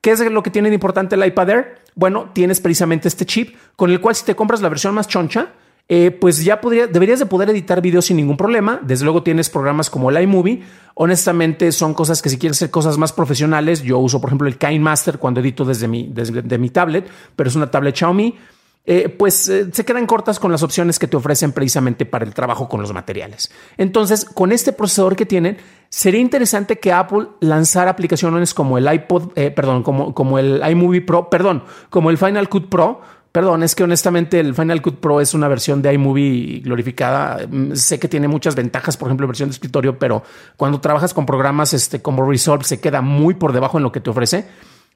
¿Qué 0.01 0.11
es 0.11 0.19
lo 0.19 0.43
que 0.43 0.51
tiene 0.51 0.69
de 0.69 0.75
importante 0.75 1.15
el 1.15 1.25
iPad 1.25 1.49
Air? 1.49 1.75
Bueno, 1.95 2.29
tienes 2.31 2.59
precisamente 2.59 3.07
este 3.07 3.25
chip 3.25 3.55
con 3.75 3.89
el 3.89 3.99
cual 3.99 4.13
si 4.15 4.23
te 4.23 4.35
compras 4.35 4.61
la 4.61 4.69
versión 4.69 4.93
más 4.93 5.07
choncha, 5.07 5.53
eh, 5.87 6.11
pues 6.11 6.43
ya 6.43 6.61
podría, 6.61 6.87
deberías 6.87 7.19
de 7.19 7.25
poder 7.27 7.49
editar 7.49 7.81
videos 7.81 8.05
sin 8.05 8.17
ningún 8.17 8.37
problema. 8.37 8.79
Desde 8.83 9.03
luego 9.03 9.23
tienes 9.23 9.49
programas 9.49 9.89
como 9.89 10.11
el 10.11 10.21
iMovie. 10.21 10.63
Honestamente 10.93 11.71
son 11.71 11.93
cosas 11.95 12.21
que 12.21 12.29
si 12.29 12.37
quieres 12.37 12.57
hacer 12.57 12.69
cosas 12.69 12.99
más 12.99 13.13
profesionales, 13.13 13.81
yo 13.81 13.97
uso 13.97 14.21
por 14.21 14.29
ejemplo 14.29 14.47
el 14.47 14.57
KineMaster 14.57 15.17
cuando 15.17 15.39
edito 15.39 15.65
desde 15.65 15.87
mi, 15.87 16.07
desde 16.11 16.57
mi 16.59 16.69
tablet, 16.69 17.07
pero 17.35 17.49
es 17.49 17.55
una 17.55 17.71
tablet 17.71 17.95
Xiaomi. 17.95 18.35
Eh, 18.87 19.09
pues 19.09 19.49
eh, 19.49 19.67
se 19.71 19.83
quedan 19.83 20.05
cortas 20.05 20.39
con 20.39 20.51
las 20.51 20.61
opciones 20.61 20.99
que 20.99 21.07
te 21.07 21.17
ofrecen 21.17 21.51
precisamente 21.53 22.05
para 22.05 22.23
el 22.23 22.33
trabajo 22.33 22.69
con 22.69 22.81
los 22.81 22.93
materiales. 22.93 23.51
Entonces, 23.77 24.25
con 24.25 24.51
este 24.51 24.73
procesador 24.73 25.15
que 25.15 25.25
tienen, 25.25 25.57
sería 25.89 26.19
interesante 26.19 26.77
que 26.77 26.93
Apple 26.93 27.27
lanzara 27.39 27.91
aplicaciones 27.91 28.53
como 28.53 28.77
el 28.77 28.91
iPod, 28.91 29.31
eh, 29.35 29.49
perdón, 29.49 29.81
como, 29.81 30.13
como 30.13 30.37
el 30.37 30.61
iMovie 30.69 31.01
Pro, 31.01 31.31
perdón, 31.31 31.63
como 31.89 32.11
el 32.11 32.17
Final 32.17 32.47
Cut 32.47 32.69
Pro, 32.69 33.01
Perdón, 33.35 33.63
es 33.63 33.75
que 33.75 33.83
honestamente 33.83 34.39
el 34.39 34.55
Final 34.55 34.81
Cut 34.81 35.01
Pro 35.01 35.19
es 35.19 35.33
una 35.33 35.49
versión 35.49 35.81
de 35.81 35.93
iMovie 35.93 36.61
glorificada. 36.61 37.45
Mm, 37.45 37.73
sé 37.73 37.99
que 37.99 38.07
tiene 38.07 38.29
muchas 38.29 38.55
ventajas, 38.55 38.95
por 38.95 39.09
ejemplo, 39.09 39.27
versión 39.27 39.49
de 39.49 39.55
escritorio, 39.55 39.99
pero 39.99 40.23
cuando 40.55 40.79
trabajas 40.79 41.13
con 41.13 41.25
programas 41.25 41.73
este, 41.73 42.01
como 42.01 42.25
Resolve 42.25 42.63
se 42.63 42.79
queda 42.79 43.01
muy 43.01 43.33
por 43.33 43.51
debajo 43.51 43.75
en 43.75 43.83
lo 43.83 43.91
que 43.91 43.99
te 43.99 44.09
ofrece. 44.09 44.47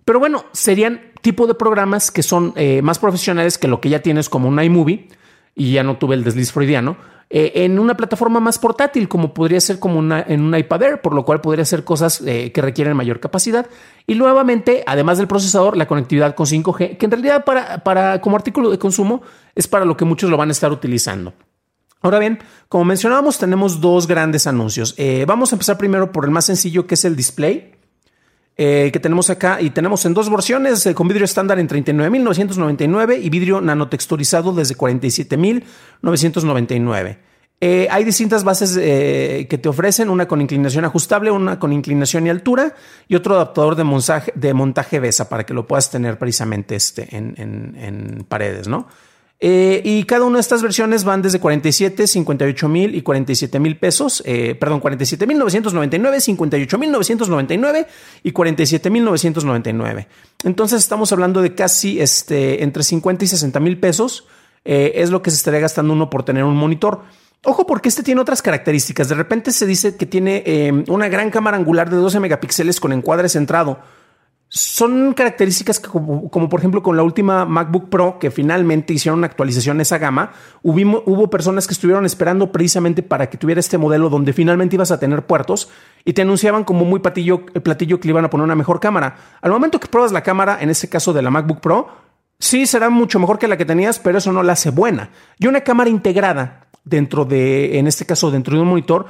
Pero 0.05 0.19
bueno, 0.19 0.45
serían 0.53 1.08
tipo 1.21 1.47
de 1.47 1.53
programas 1.53 2.11
que 2.11 2.23
son 2.23 2.53
eh, 2.55 2.81
más 2.81 2.99
profesionales 2.99 3.57
que 3.57 3.67
lo 3.67 3.81
que 3.81 3.89
ya 3.89 4.01
tienes 4.01 4.29
como 4.29 4.47
un 4.47 4.61
iMovie 4.61 5.07
y 5.55 5.73
ya 5.73 5.83
no 5.83 5.97
tuve 5.97 6.15
el 6.15 6.23
desliz 6.23 6.51
freudiano 6.51 6.97
eh, 7.31 7.63
en 7.65 7.77
una 7.77 7.95
plataforma 7.95 8.39
más 8.39 8.57
portátil, 8.57 9.07
como 9.07 9.35
podría 9.35 9.61
ser 9.61 9.77
como 9.77 9.99
una, 9.99 10.23
en 10.27 10.41
un 10.41 10.57
iPad 10.57 10.81
Air, 10.81 11.01
por 11.01 11.13
lo 11.13 11.25
cual 11.25 11.41
podría 11.41 11.61
hacer 11.61 11.83
cosas 11.83 12.21
eh, 12.25 12.51
que 12.51 12.61
requieren 12.61 12.97
mayor 12.97 13.19
capacidad. 13.19 13.67
Y 14.07 14.15
nuevamente, 14.15 14.83
además 14.87 15.19
del 15.19 15.27
procesador, 15.27 15.77
la 15.77 15.87
conectividad 15.87 16.33
con 16.33 16.47
5G, 16.47 16.97
que 16.97 17.05
en 17.05 17.11
realidad 17.11 17.45
para, 17.45 17.83
para 17.83 18.19
como 18.19 18.35
artículo 18.35 18.71
de 18.71 18.79
consumo 18.79 19.21
es 19.53 19.67
para 19.67 19.85
lo 19.85 19.95
que 19.95 20.05
muchos 20.05 20.31
lo 20.31 20.37
van 20.37 20.49
a 20.49 20.53
estar 20.53 20.71
utilizando. 20.71 21.33
Ahora 22.01 22.17
bien, 22.17 22.39
como 22.67 22.85
mencionábamos, 22.85 23.37
tenemos 23.37 23.79
dos 23.79 24.07
grandes 24.07 24.47
anuncios. 24.47 24.95
Vamos 25.27 25.51
a 25.51 25.55
empezar 25.55 25.77
primero 25.77 26.13
por 26.13 26.23
el 26.23 26.31
más 26.31 26.45
sencillo, 26.45 26.87
que 26.87 26.95
es 26.95 27.03
el 27.03 27.17
display. 27.17 27.78
Que 28.55 28.99
tenemos 29.01 29.29
acá 29.29 29.61
y 29.61 29.69
tenemos 29.69 30.05
en 30.05 30.13
dos 30.13 30.29
versiones 30.29 30.89
con 30.93 31.07
vidrio 31.07 31.23
estándar 31.23 31.59
en 31.59 31.69
39.999 31.69 33.19
y 33.21 33.29
vidrio 33.29 33.61
nanotexturizado 33.61 34.51
desde 34.51 34.75
47.999. 34.75 37.29
Eh, 37.61 37.87
hay 37.91 38.05
distintas 38.05 38.45
bases 38.45 38.77
eh, 38.79 39.45
que 39.49 39.57
te 39.57 39.67
ofrecen, 39.67 40.09
una 40.09 40.27
con 40.27 40.39
inclinación 40.39 40.85
ajustable, 40.85 41.29
una 41.29 41.59
con 41.59 41.73
inclinación 41.73 42.25
y 42.25 42.29
altura 42.29 42.73
y 43.09 43.15
otro 43.15 43.35
adaptador 43.35 43.75
de 43.75 43.83
montaje, 43.83 44.31
de 44.33 44.53
montaje 44.53 44.99
BESA 44.99 45.27
para 45.27 45.45
que 45.45 45.53
lo 45.53 45.67
puedas 45.67 45.91
tener 45.91 46.17
precisamente 46.17 46.75
este, 46.75 47.07
en, 47.11 48.25
paredes, 48.29 48.69
¿no? 48.69 48.87
Eh, 49.41 49.81
y 49.85 50.03
cada 50.03 50.25
una 50.25 50.37
de 50.37 50.41
estas 50.41 50.61
versiones 50.61 51.05
van 51.05 51.21
desde 51.21 51.39
47, 51.39 52.07
58 52.07 52.67
mil 52.67 52.93
y 52.93 53.01
47 53.01 53.59
mil 53.59 53.77
pesos. 53.77 54.21
perdón, 54.59 54.79
47 54.79 55.25
mil 55.25 55.37
999, 55.37 56.19
58 56.19 56.77
mil 56.77 56.91
999 56.91 57.87
y 58.23 58.31
47 58.31 58.89
mil 58.89 59.05
999. 59.05 60.07
Entonces 60.43 60.81
estamos 60.81 61.11
hablando 61.11 61.41
de 61.41 61.55
casi 61.55 62.01
este, 62.01 62.63
entre 62.63 62.83
50 62.83 63.23
y 63.23 63.27
60 63.27 63.59
mil 63.59 63.79
pesos. 63.79 64.27
es 64.65 65.09
lo 65.09 65.21
que 65.21 65.31
se 65.31 65.37
estaría 65.37 65.61
gastando 65.61 65.93
uno 65.93 66.09
por 66.09 66.23
tener 66.23 66.43
un 66.43 66.57
monitor. 66.57 67.03
Ojo 67.45 67.65
porque 67.65 67.87
este 67.87 68.03
tiene 68.03 68.19
otras 68.19 68.41
características. 68.41 69.07
De 69.07 69.15
repente 69.15 69.51
se 69.51 69.65
dice 69.65 69.95
que 69.95 70.05
tiene 70.05 70.43
eh, 70.45 70.83
una 70.89 71.07
gran 71.07 71.29
cámara 71.31 71.55
angular 71.55 71.89
de 71.89 71.95
12 71.95 72.19
megapíxeles 72.19 72.79
con 72.79 72.91
encuadre 72.91 73.29
centrado. 73.29 73.79
Son 74.51 75.13
características 75.13 75.79
como, 75.79 76.49
por 76.49 76.59
ejemplo 76.59 76.81
con 76.81 76.97
la 76.97 77.03
última 77.03 77.45
MacBook 77.45 77.87
Pro 77.89 78.17
que 78.17 78.31
finalmente 78.31 78.93
hicieron 78.93 79.19
una 79.19 79.27
actualización 79.27 79.77
a 79.77 79.83
esa 79.83 79.99
gama, 79.99 80.31
hubo, 80.63 81.29
personas 81.29 81.67
que 81.67 81.73
estuvieron 81.75 82.03
esperando 82.03 82.51
precisamente 82.51 83.03
para 83.03 83.29
que 83.29 83.37
tuviera 83.37 83.59
este 83.59 83.77
modelo 83.77 84.09
donde 84.09 84.33
finalmente 84.33 84.75
ibas 84.75 84.89
a 84.89 84.99
tener 84.99 85.23
puertos 85.27 85.69
y 86.03 86.13
te 86.13 86.23
anunciaban 86.23 86.63
como 86.63 86.83
muy 86.83 86.99
patillo, 86.99 87.45
platillo 87.45 87.99
que 87.99 88.07
le 88.07 88.13
iban 88.13 88.25
a 88.25 88.31
poner 88.31 88.43
una 88.45 88.55
mejor 88.55 88.79
cámara. 88.79 89.17
Al 89.39 89.51
momento 89.51 89.79
que 89.79 89.87
pruebas 89.87 90.11
la 90.11 90.23
cámara, 90.23 90.57
en 90.59 90.71
este 90.71 90.89
caso 90.89 91.13
de 91.13 91.21
la 91.21 91.29
MacBook 91.29 91.59
Pro, 91.59 91.87
sí 92.39 92.65
será 92.65 92.89
mucho 92.89 93.19
mejor 93.19 93.37
que 93.37 93.47
la 93.47 93.55
que 93.55 93.65
tenías, 93.65 93.99
pero 93.99 94.17
eso 94.17 94.33
no 94.33 94.41
la 94.41 94.53
hace 94.53 94.71
buena. 94.71 95.11
Y 95.37 95.45
una 95.45 95.61
cámara 95.61 95.91
integrada 95.91 96.69
dentro 96.83 97.23
de, 97.23 97.77
en 97.77 97.85
este 97.85 98.07
caso, 98.07 98.31
dentro 98.31 98.55
de 98.55 98.63
un 98.63 98.69
monitor, 98.69 99.05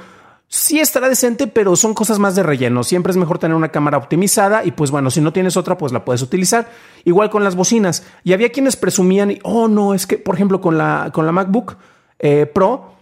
sí 0.52 0.80
estará 0.80 1.08
decente, 1.08 1.46
pero 1.46 1.76
son 1.76 1.94
cosas 1.94 2.18
más 2.18 2.34
de 2.34 2.42
relleno. 2.42 2.82
Siempre 2.82 3.12
es 3.12 3.16
mejor 3.16 3.38
tener 3.38 3.56
una 3.56 3.70
cámara 3.70 3.96
optimizada 3.96 4.64
y 4.64 4.72
pues 4.72 4.90
bueno, 4.90 5.10
si 5.10 5.20
no 5.20 5.32
tienes 5.32 5.56
otra, 5.56 5.78
pues 5.78 5.92
la 5.92 6.04
puedes 6.04 6.22
utilizar. 6.22 6.68
Igual 7.04 7.30
con 7.30 7.44
las 7.44 7.54
bocinas. 7.54 8.04
Y 8.24 8.32
había 8.32 8.50
quienes 8.50 8.76
presumían, 8.76 9.38
oh 9.44 9.68
no, 9.68 9.94
es 9.94 10.08
que, 10.08 10.18
por 10.18 10.34
ejemplo, 10.34 10.60
con 10.60 10.76
la, 10.76 11.10
con 11.14 11.24
la 11.24 11.30
MacBook 11.30 11.76
eh, 12.18 12.46
Pro, 12.52 12.94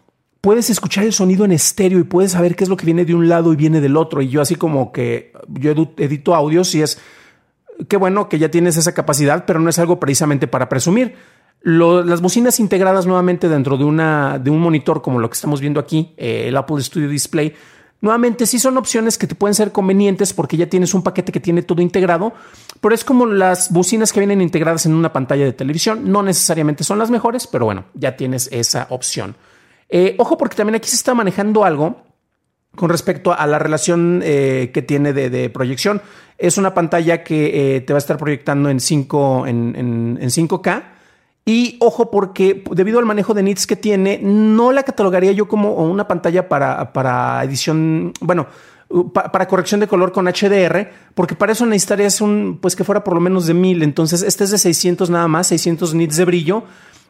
puedes 0.42 0.68
escuchar 0.68 1.04
el 1.04 1.14
sonido 1.14 1.46
en 1.46 1.52
estéreo 1.52 1.98
y 1.98 2.04
puedes 2.04 2.32
saber 2.32 2.54
qué 2.54 2.64
es 2.64 2.70
lo 2.70 2.76
que 2.76 2.84
viene 2.84 3.06
de 3.06 3.14
un 3.14 3.30
lado 3.30 3.54
y 3.54 3.56
viene 3.56 3.80
del 3.80 3.96
otro. 3.96 4.20
Y 4.20 4.28
yo 4.28 4.42
así 4.42 4.54
como 4.54 4.92
que 4.92 5.32
yo 5.48 5.72
edito 5.96 6.34
audios 6.34 6.74
y 6.74 6.82
es, 6.82 7.00
qué 7.88 7.96
bueno 7.96 8.28
que 8.28 8.38
ya 8.38 8.50
tienes 8.50 8.76
esa 8.76 8.92
capacidad, 8.92 9.46
pero 9.46 9.58
no 9.58 9.70
es 9.70 9.78
algo 9.78 9.98
precisamente 9.98 10.48
para 10.48 10.68
presumir 10.68 11.14
las 11.62 12.20
bocinas 12.20 12.60
integradas 12.60 13.06
nuevamente 13.06 13.48
dentro 13.48 13.76
de, 13.76 13.84
una, 13.84 14.38
de 14.38 14.50
un 14.50 14.60
monitor 14.60 15.02
como 15.02 15.18
lo 15.18 15.28
que 15.28 15.34
estamos 15.34 15.60
viendo 15.60 15.80
aquí, 15.80 16.14
eh, 16.16 16.44
el 16.48 16.56
Apple 16.56 16.80
Studio 16.82 17.08
Display, 17.08 17.54
nuevamente 18.00 18.46
sí 18.46 18.58
son 18.58 18.78
opciones 18.78 19.18
que 19.18 19.26
te 19.26 19.34
pueden 19.34 19.54
ser 19.54 19.72
convenientes 19.72 20.32
porque 20.32 20.56
ya 20.56 20.68
tienes 20.68 20.94
un 20.94 21.02
paquete 21.02 21.32
que 21.32 21.40
tiene 21.40 21.62
todo 21.62 21.82
integrado, 21.82 22.32
pero 22.80 22.94
es 22.94 23.04
como 23.04 23.26
las 23.26 23.72
bocinas 23.72 24.12
que 24.12 24.20
vienen 24.20 24.40
integradas 24.40 24.86
en 24.86 24.94
una 24.94 25.12
pantalla 25.12 25.44
de 25.44 25.52
televisión. 25.52 26.10
No 26.10 26.22
necesariamente 26.22 26.84
son 26.84 26.98
las 26.98 27.10
mejores, 27.10 27.46
pero 27.48 27.64
bueno, 27.64 27.86
ya 27.94 28.16
tienes 28.16 28.48
esa 28.52 28.86
opción. 28.90 29.34
Eh, 29.88 30.14
ojo 30.18 30.38
porque 30.38 30.56
también 30.56 30.76
aquí 30.76 30.88
se 30.88 30.96
está 30.96 31.14
manejando 31.14 31.64
algo 31.64 32.04
con 32.76 32.90
respecto 32.90 33.32
a 33.32 33.46
la 33.48 33.58
relación 33.58 34.20
eh, 34.22 34.70
que 34.72 34.82
tiene 34.82 35.12
de, 35.12 35.50
proyección. 35.50 36.00
Es 36.36 36.56
una 36.56 36.72
pantalla 36.72 37.24
que 37.24 37.82
te 37.84 37.92
va 37.92 37.96
a 37.96 37.98
estar 37.98 38.16
proyectando 38.16 38.70
en, 38.70 38.78
5, 38.78 39.46
en, 39.48 39.74
en 40.20 40.28
5K 40.28 40.97
y 41.48 41.78
ojo, 41.80 42.10
porque 42.10 42.62
debido 42.72 42.98
al 42.98 43.06
manejo 43.06 43.32
de 43.32 43.42
nits 43.42 43.66
que 43.66 43.74
tiene, 43.74 44.20
no 44.22 44.70
la 44.70 44.82
catalogaría 44.82 45.32
yo 45.32 45.48
como 45.48 45.76
una 45.76 46.06
pantalla 46.06 46.46
para, 46.46 46.92
para 46.92 47.42
edición, 47.42 48.12
bueno, 48.20 48.48
para 49.14 49.48
corrección 49.48 49.80
de 49.80 49.88
color 49.88 50.12
con 50.12 50.26
HDR, 50.26 50.90
porque 51.14 51.34
para 51.34 51.52
eso 51.52 51.64
necesitarías 51.64 52.20
un, 52.20 52.58
pues 52.60 52.76
que 52.76 52.84
fuera 52.84 53.02
por 53.02 53.14
lo 53.14 53.20
menos 53.20 53.46
de 53.46 53.54
1000. 53.54 53.82
Entonces, 53.82 54.20
este 54.20 54.44
es 54.44 54.50
de 54.50 54.58
600 54.58 55.08
nada 55.08 55.26
más, 55.26 55.46
600 55.46 55.94
nits 55.94 56.16
de 56.16 56.26
brillo. 56.26 56.64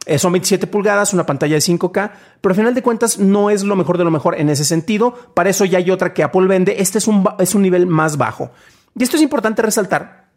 Eh, 0.05 0.17
son 0.17 0.31
27 0.31 0.67
pulgadas, 0.67 1.13
una 1.13 1.25
pantalla 1.25 1.55
de 1.55 1.61
5K, 1.61 2.11
pero 2.39 2.53
al 2.53 2.55
final 2.55 2.73
de 2.73 2.81
cuentas 2.81 3.19
no 3.19 3.49
es 3.49 3.65
lo 3.65 3.75
mejor 3.75 3.97
de 3.97 4.05
lo 4.05 4.11
mejor 4.11 4.39
en 4.39 4.47
ese 4.47 4.63
sentido. 4.63 5.15
Para 5.33 5.49
eso 5.49 5.65
ya 5.65 5.79
hay 5.79 5.91
otra 5.91 6.13
que 6.13 6.23
Apple 6.23 6.47
vende. 6.47 6.77
Este 6.79 6.99
es 6.99 7.09
un, 7.09 7.27
es 7.39 7.55
un 7.55 7.61
nivel 7.61 7.87
más 7.87 8.15
bajo. 8.15 8.51
Y 8.97 9.03
esto 9.03 9.17
es 9.17 9.21
importante 9.21 9.61
resaltar 9.61 10.28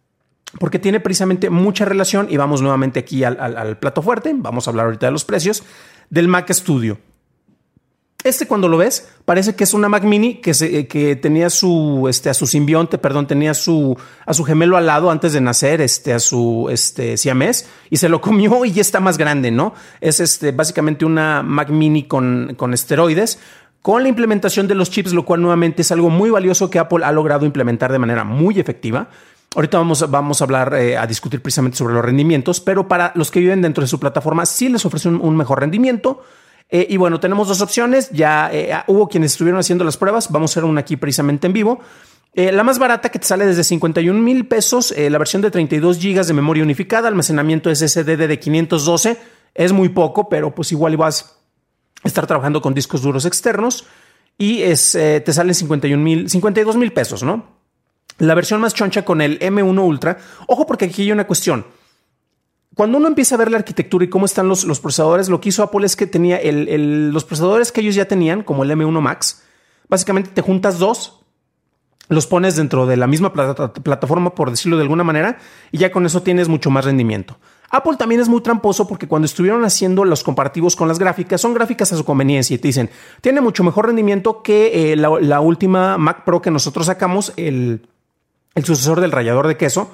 porque 0.58 0.78
tiene 0.78 1.00
precisamente 1.00 1.50
mucha 1.50 1.84
relación 1.84 2.26
y 2.30 2.36
vamos 2.36 2.60
nuevamente 2.62 3.00
aquí 3.00 3.24
al, 3.24 3.78
plato 3.78 4.02
fuerte, 4.02 4.32
vamos 4.34 4.66
a 4.66 4.70
hablar 4.70 4.86
ahorita 4.86 5.06
de 5.06 5.12
los 5.12 5.24
precios, 5.24 5.62
del 6.10 6.28
Mac 6.28 6.50
Studio. 6.52 6.98
Este 8.24 8.46
cuando 8.46 8.68
lo 8.68 8.76
ves 8.76 9.08
parece 9.24 9.56
que 9.56 9.64
es 9.64 9.74
una 9.74 9.88
Mac 9.88 10.04
Mini 10.04 10.36
que, 10.36 10.54
se, 10.54 10.86
que 10.86 11.16
tenía 11.16 11.50
su, 11.50 12.06
este, 12.08 12.30
a 12.30 12.34
su 12.34 12.46
simbionte, 12.46 12.96
perdón, 12.96 13.26
tenía 13.26 13.52
su, 13.52 13.96
a 14.24 14.32
su 14.32 14.44
gemelo 14.44 14.76
al 14.76 14.86
lado 14.86 15.10
antes 15.10 15.32
de 15.32 15.40
nacer, 15.40 15.80
este, 15.80 16.12
a 16.12 16.20
su, 16.20 16.68
este, 16.70 17.16
siamés 17.16 17.68
y 17.90 17.96
se 17.96 18.08
lo 18.08 18.20
comió 18.20 18.64
y 18.64 18.70
ya 18.70 18.80
está 18.80 19.00
más 19.00 19.18
grande, 19.18 19.50
¿no? 19.50 19.74
Es 20.00 20.20
este, 20.20 20.52
básicamente 20.52 21.04
una 21.04 21.42
Mac 21.42 21.70
Mini 21.70 22.04
con, 22.04 22.54
con 22.56 22.72
esteroides, 22.74 23.40
con 23.82 24.04
la 24.04 24.08
implementación 24.08 24.68
de 24.68 24.76
los 24.76 24.90
chips, 24.90 25.12
lo 25.12 25.24
cual 25.24 25.42
nuevamente 25.42 25.82
es 25.82 25.90
algo 25.90 26.08
muy 26.08 26.30
valioso 26.30 26.70
que 26.70 26.78
Apple 26.78 27.04
ha 27.04 27.10
logrado 27.10 27.44
implementar 27.44 27.90
de 27.90 27.98
manera 27.98 28.22
muy 28.22 28.60
efectiva. 28.60 29.08
Ahorita 29.54 29.76
vamos, 29.76 30.10
vamos 30.10 30.40
a 30.40 30.44
hablar, 30.44 30.74
eh, 30.74 30.96
a 30.96 31.06
discutir 31.06 31.42
precisamente 31.42 31.76
sobre 31.76 31.94
los 31.94 32.04
rendimientos, 32.04 32.60
pero 32.60 32.88
para 32.88 33.12
los 33.14 33.30
que 33.30 33.40
viven 33.40 33.60
dentro 33.60 33.82
de 33.82 33.88
su 33.88 34.00
plataforma 34.00 34.46
sí 34.46 34.68
les 34.68 34.84
ofrece 34.86 35.08
un, 35.08 35.36
mejor 35.36 35.60
rendimiento. 35.60 36.22
Eh, 36.70 36.86
y 36.88 36.96
bueno, 36.96 37.20
tenemos 37.20 37.48
dos 37.48 37.60
opciones. 37.60 38.10
Ya 38.10 38.48
eh, 38.50 38.72
hubo 38.86 39.08
quienes 39.08 39.32
estuvieron 39.32 39.60
haciendo 39.60 39.84
las 39.84 39.98
pruebas. 39.98 40.32
Vamos 40.32 40.52
a 40.52 40.52
hacer 40.54 40.64
una 40.64 40.80
aquí 40.80 40.96
precisamente 40.96 41.46
en 41.46 41.52
vivo. 41.52 41.80
la 42.34 42.62
más 42.62 42.78
barata 42.78 43.10
que 43.10 43.18
te 43.18 43.26
sale 43.26 43.44
desde 43.44 43.62
51 43.62 44.18
mil 44.18 44.46
pesos, 44.48 44.94
la 44.96 45.18
versión 45.18 45.42
de 45.42 45.50
32 45.50 45.98
gigas 45.98 46.28
de 46.28 46.32
memoria 46.32 46.62
unificada, 46.62 47.08
almacenamiento 47.08 47.68
SSD 47.74 48.16
de 48.16 48.38
512. 48.38 49.18
Es 49.54 49.72
muy 49.72 49.90
poco, 49.90 50.30
pero 50.30 50.54
pues 50.54 50.72
igual 50.72 50.96
vas 50.96 51.36
a 52.02 52.08
estar 52.08 52.26
trabajando 52.26 52.62
con 52.62 52.72
discos 52.72 53.02
duros 53.02 53.26
externos 53.26 53.84
y 54.38 54.62
es, 54.62 54.92
te 54.92 55.32
salen 55.34 55.54
51 55.54 56.02
mil, 56.02 56.30
52 56.30 56.76
mil 56.76 56.94
pesos, 56.94 57.22
¿no? 57.22 57.61
La 58.22 58.36
versión 58.36 58.60
más 58.60 58.72
choncha 58.72 59.04
con 59.04 59.20
el 59.20 59.40
M1 59.40 59.84
Ultra. 59.84 60.16
Ojo 60.46 60.64
porque 60.64 60.84
aquí 60.84 61.02
hay 61.02 61.10
una 61.10 61.26
cuestión. 61.26 61.66
Cuando 62.76 62.98
uno 62.98 63.08
empieza 63.08 63.34
a 63.34 63.38
ver 63.38 63.50
la 63.50 63.58
arquitectura 63.58 64.04
y 64.04 64.08
cómo 64.08 64.26
están 64.26 64.46
los, 64.46 64.62
los 64.62 64.78
procesadores, 64.78 65.28
lo 65.28 65.40
que 65.40 65.48
hizo 65.48 65.64
Apple 65.64 65.84
es 65.84 65.96
que 65.96 66.06
tenía 66.06 66.40
los 66.44 67.24
procesadores 67.24 67.72
que 67.72 67.80
ellos 67.80 67.96
ya 67.96 68.04
tenían, 68.04 68.44
como 68.44 68.62
el 68.62 68.70
M1 68.70 69.00
Max. 69.00 69.42
Básicamente 69.88 70.30
te 70.30 70.40
juntas 70.40 70.78
dos, 70.78 71.24
los 72.08 72.28
pones 72.28 72.54
dentro 72.54 72.86
de 72.86 72.96
la 72.96 73.08
misma 73.08 73.32
plataforma, 73.32 74.36
por 74.36 74.52
decirlo 74.52 74.76
de 74.76 74.82
alguna 74.82 75.02
manera, 75.02 75.38
y 75.72 75.78
ya 75.78 75.90
con 75.90 76.06
eso 76.06 76.22
tienes 76.22 76.46
mucho 76.46 76.70
más 76.70 76.84
rendimiento. 76.84 77.40
Apple 77.70 77.96
también 77.96 78.20
es 78.20 78.28
muy 78.28 78.40
tramposo 78.40 78.86
porque 78.86 79.08
cuando 79.08 79.26
estuvieron 79.26 79.64
haciendo 79.64 80.04
los 80.04 80.22
comparativos 80.22 80.76
con 80.76 80.86
las 80.86 81.00
gráficas, 81.00 81.40
son 81.40 81.54
gráficas 81.54 81.92
a 81.92 81.96
su 81.96 82.04
conveniencia 82.04 82.54
y 82.54 82.58
te 82.58 82.68
dicen, 82.68 82.88
tiene 83.20 83.40
mucho 83.40 83.64
mejor 83.64 83.86
rendimiento 83.86 84.42
que 84.42 84.92
eh, 84.92 84.96
la, 84.96 85.40
última 85.40 85.98
Mac 85.98 86.22
Pro 86.24 86.40
que 86.40 86.52
nosotros 86.52 86.86
sacamos, 86.86 87.32
el, 87.36 87.88
el 88.54 88.64
sucesor 88.64 89.00
del 89.00 89.12
rallador 89.12 89.48
de 89.48 89.56
queso, 89.56 89.90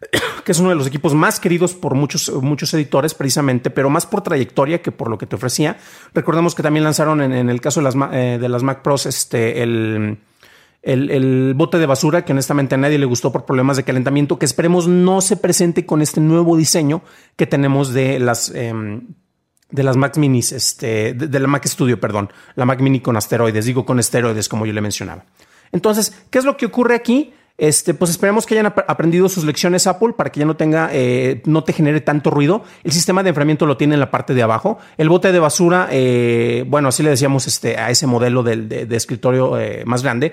que 0.44 0.52
es 0.52 0.58
uno 0.58 0.70
de 0.70 0.76
los 0.76 0.86
equipos 0.86 1.14
más 1.14 1.40
queridos 1.40 1.74
por 1.74 1.94
muchos, 1.94 2.32
muchos 2.42 2.72
editores 2.74 3.14
precisamente, 3.14 3.70
pero 3.70 3.90
más 3.90 4.06
por 4.06 4.22
trayectoria 4.22 4.82
que 4.82 4.92
por 4.92 5.10
lo 5.10 5.18
que 5.18 5.26
te 5.26 5.36
ofrecía. 5.36 5.78
Recordemos 6.14 6.54
que 6.54 6.62
también 6.62 6.84
lanzaron 6.84 7.20
en, 7.20 7.50
el 7.50 7.60
caso 7.60 7.80
de 7.80 7.84
las, 7.84 7.96
eh, 8.12 8.38
de 8.40 8.48
las 8.48 8.62
Mac 8.62 8.82
Pros 8.82 9.06
este, 9.06 9.62
el, 9.62 10.18
el, 10.82 11.54
bote 11.54 11.78
de 11.78 11.86
basura 11.86 12.24
que 12.24 12.32
honestamente 12.32 12.74
a 12.74 12.78
nadie 12.78 12.98
le 12.98 13.06
gustó 13.06 13.30
por 13.32 13.44
problemas 13.44 13.76
de 13.76 13.84
calentamiento, 13.84 14.38
que 14.38 14.46
esperemos 14.46 14.88
no 14.88 15.20
se 15.20 15.36
presente 15.36 15.84
con 15.84 16.00
este 16.02 16.20
nuevo 16.20 16.56
diseño 16.56 17.02
que 17.36 17.46
tenemos 17.46 17.92
de 17.92 18.18
las, 18.18 18.50
em, 18.54 19.08
de 19.70 19.82
las 19.82 19.96
Mac 19.96 20.16
Minis, 20.16 20.52
este, 20.52 21.12
de, 21.12 21.28
de, 21.28 21.40
la 21.40 21.48
Mac 21.48 21.66
Studio, 21.66 22.00
perdón, 22.00 22.32
la 22.54 22.64
Mac 22.64 22.80
Mini 22.80 23.00
con 23.00 23.16
asteroides, 23.16 23.66
digo 23.66 23.84
con 23.84 23.98
esteroides 23.98 24.48
como 24.48 24.64
yo 24.64 24.72
le 24.72 24.80
mencionaba. 24.80 25.26
Entonces, 25.72 26.24
¿qué 26.30 26.38
es 26.38 26.44
lo 26.44 26.56
que 26.56 26.66
ocurre 26.66 26.94
aquí? 26.94 27.32
Este, 27.60 27.92
pues 27.92 28.10
esperemos 28.10 28.46
que 28.46 28.54
hayan 28.54 28.72
aprendido 28.88 29.28
sus 29.28 29.44
lecciones 29.44 29.86
Apple 29.86 30.14
para 30.16 30.32
que 30.32 30.40
ya 30.40 30.46
no 30.46 30.56
tenga, 30.56 30.88
eh, 30.94 31.42
no 31.44 31.62
te 31.62 31.74
genere 31.74 32.00
tanto 32.00 32.30
ruido. 32.30 32.64
El 32.84 32.92
sistema 32.92 33.22
de 33.22 33.28
enfriamiento 33.28 33.66
lo 33.66 33.76
tiene 33.76 33.92
en 33.92 34.00
la 34.00 34.10
parte 34.10 34.32
de 34.32 34.42
abajo. 34.42 34.78
El 34.96 35.10
bote 35.10 35.30
de 35.30 35.38
basura, 35.40 35.86
eh, 35.90 36.64
bueno, 36.66 36.88
así 36.88 37.02
le 37.02 37.10
decíamos 37.10 37.46
este, 37.46 37.76
a 37.76 37.90
ese 37.90 38.06
modelo 38.06 38.42
de, 38.42 38.88
escritorio 38.96 39.60
eh, 39.60 39.82
más 39.84 40.02
grande. 40.02 40.32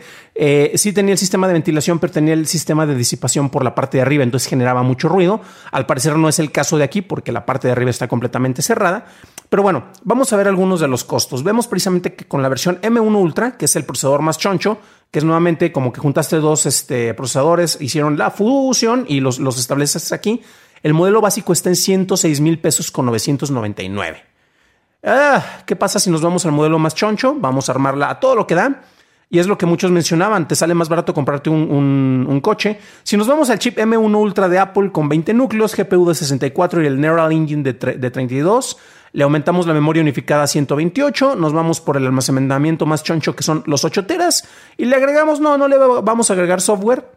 sí 0.76 0.94
tenía 0.94 1.12
el 1.12 1.18
sistema 1.18 1.48
de 1.48 1.54
ventilación, 1.54 2.00
pero 2.00 2.14
tenía 2.14 2.34
el 2.34 2.48
sistema 2.48 2.86
de 2.86 2.96
disipación 2.96 3.50
por 3.50 3.62
la 3.62 3.76
parte 3.76 3.98
de 3.98 4.04
arriba, 4.04 4.24
entonces 4.24 4.48
generaba 4.48 4.82
mucho 4.82 5.10
ruido. 5.10 5.42
Al 5.74 5.86
parecer 5.86 6.16
no 6.16 6.30
es 6.30 6.40
el 6.40 6.54
caso 6.54 6.78
de 6.78 6.86
aquí 6.86 7.02
porque 7.02 7.34
la 7.34 7.46
parte 7.46 7.68
de 7.68 7.74
arriba 7.74 7.90
está 7.90 8.08
completamente 8.08 8.62
cerrada. 8.62 9.06
Pero 9.50 9.64
bueno, 9.64 9.86
vamos 10.04 10.34
a 10.34 10.38
ver 10.38 10.48
algunos 10.48 10.80
de 10.80 10.88
los 10.88 11.04
costos. 11.04 11.44
Vemos 11.44 11.68
precisamente 11.68 12.14
que 12.16 12.26
con 12.26 12.42
la 12.42 12.50
versión 12.50 12.82
M1 12.82 13.16
Ultra, 13.16 13.58
que 13.58 13.66
es 13.66 13.76
el 13.76 13.86
procesador 13.86 14.22
más 14.22 14.38
choncho, 14.38 14.80
que 15.10 15.20
es 15.20 15.26
nuevamente 15.26 15.72
como 15.72 15.94
que 15.94 16.02
juntaste 16.02 16.38
dos 16.38 16.66
este, 16.66 17.14
procesadores, 17.14 17.78
hicieron 17.80 18.18
la 18.18 18.30
fusión 18.32 19.06
y 19.08 19.22
los, 19.22 19.40
los 19.40 19.58
estableces 19.58 20.12
aquí. 20.12 20.42
El 20.84 20.94
modelo 20.94 21.22
básico 21.22 21.54
está 21.54 21.70
en 21.70 21.76
106 21.76 22.42
mil 22.42 22.60
pesos 22.60 22.92
con 22.92 23.06
999. 23.06 24.24
Ah, 25.04 25.62
¿Qué 25.66 25.76
pasa 25.76 26.00
si 26.00 26.10
nos 26.10 26.22
vamos 26.22 26.46
al 26.46 26.52
modelo 26.52 26.80
más 26.80 26.94
choncho? 26.94 27.36
Vamos 27.36 27.70
a 27.70 27.72
armarla 27.72 28.10
a 28.10 28.20
todo 28.20 28.36
lo 28.36 28.46
que 28.46 28.56
da. 28.56 28.84
Y 29.30 29.40
es 29.40 29.48
lo 29.48 29.58
que 29.58 29.66
muchos 29.66 29.92
mencionaban, 29.92 30.48
te 30.48 30.56
sale 30.56 30.74
más 30.74 30.88
barato 30.88 31.14
comprarte 31.14 31.50
un, 31.50 32.40
coche. 32.42 32.80
Si 33.04 33.18
nos 33.18 33.28
vamos 33.28 33.50
al 33.50 33.60
chip 33.60 33.78
M1 33.78 34.16
Ultra 34.16 34.48
de 34.48 34.58
Apple 34.58 34.92
con 34.94 35.10
20 35.10 35.34
núcleos, 35.34 35.76
GPU 35.76 36.08
de 36.08 36.16
64 36.16 36.82
y 36.82 36.86
el 36.86 37.02
Neural 37.02 37.34
Engine 37.34 37.62
de, 37.62 37.74
de 37.74 38.10
32, 38.10 38.78
le 39.14 39.24
aumentamos 39.24 39.68
la 39.68 39.74
memoria 39.74 40.02
unificada 40.02 40.44
a 40.44 40.48
128, 40.48 41.36
nos 41.36 41.54
vamos 41.54 41.80
por 41.82 41.98
el 41.98 42.06
almacenamiento 42.06 42.86
más 42.86 43.04
choncho 43.04 43.36
que 43.36 43.44
son 43.44 43.64
los 43.66 43.86
8 43.86 44.06
teras 44.06 44.48
y 44.78 44.86
le 44.86 44.96
agregamos, 44.96 45.40
no, 45.40 45.58
no 45.58 45.68
le 45.68 45.78
vamos 45.78 46.30
a 46.30 46.34
agregar 46.34 46.62
software 46.62 47.10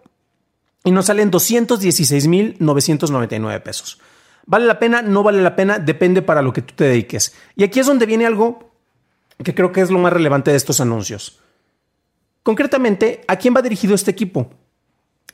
y 0.85 0.91
nos 0.91 1.07
salen 1.07 1.31
216.999 1.31 3.63
pesos. 3.63 4.01
¿Vale 4.47 4.67
la 4.67 4.79
pena? 4.79 5.03
No 5.03 5.23
vale 5.23 5.43
la 5.43 5.55
pena, 5.55 5.79
depende 5.79 6.23
para 6.23 6.41
lo 6.43 6.53
que 6.53 6.63
tú 6.63 6.75
te 6.75 6.85
dediques. 6.85 7.35
Y 7.55 7.65
aquí 7.65 7.81
es 7.81 7.87
donde 7.87 8.07
viene 8.07 8.27
algo 8.27 8.71
que 9.45 9.55
creo 9.55 9.73
que 9.73 9.81
es 9.81 9.91
lo 9.91 9.99
más 9.99 10.13
relevante 10.13 10.51
de 10.51 10.57
estos 10.57 10.81
anuncios. 10.81 11.41
Concretamente, 12.43 13.23
¿a 13.29 13.37
quién 13.37 13.55
va 13.55 13.63
dirigido 13.63 13.95
este 13.95 14.11
equipo? 14.11 14.51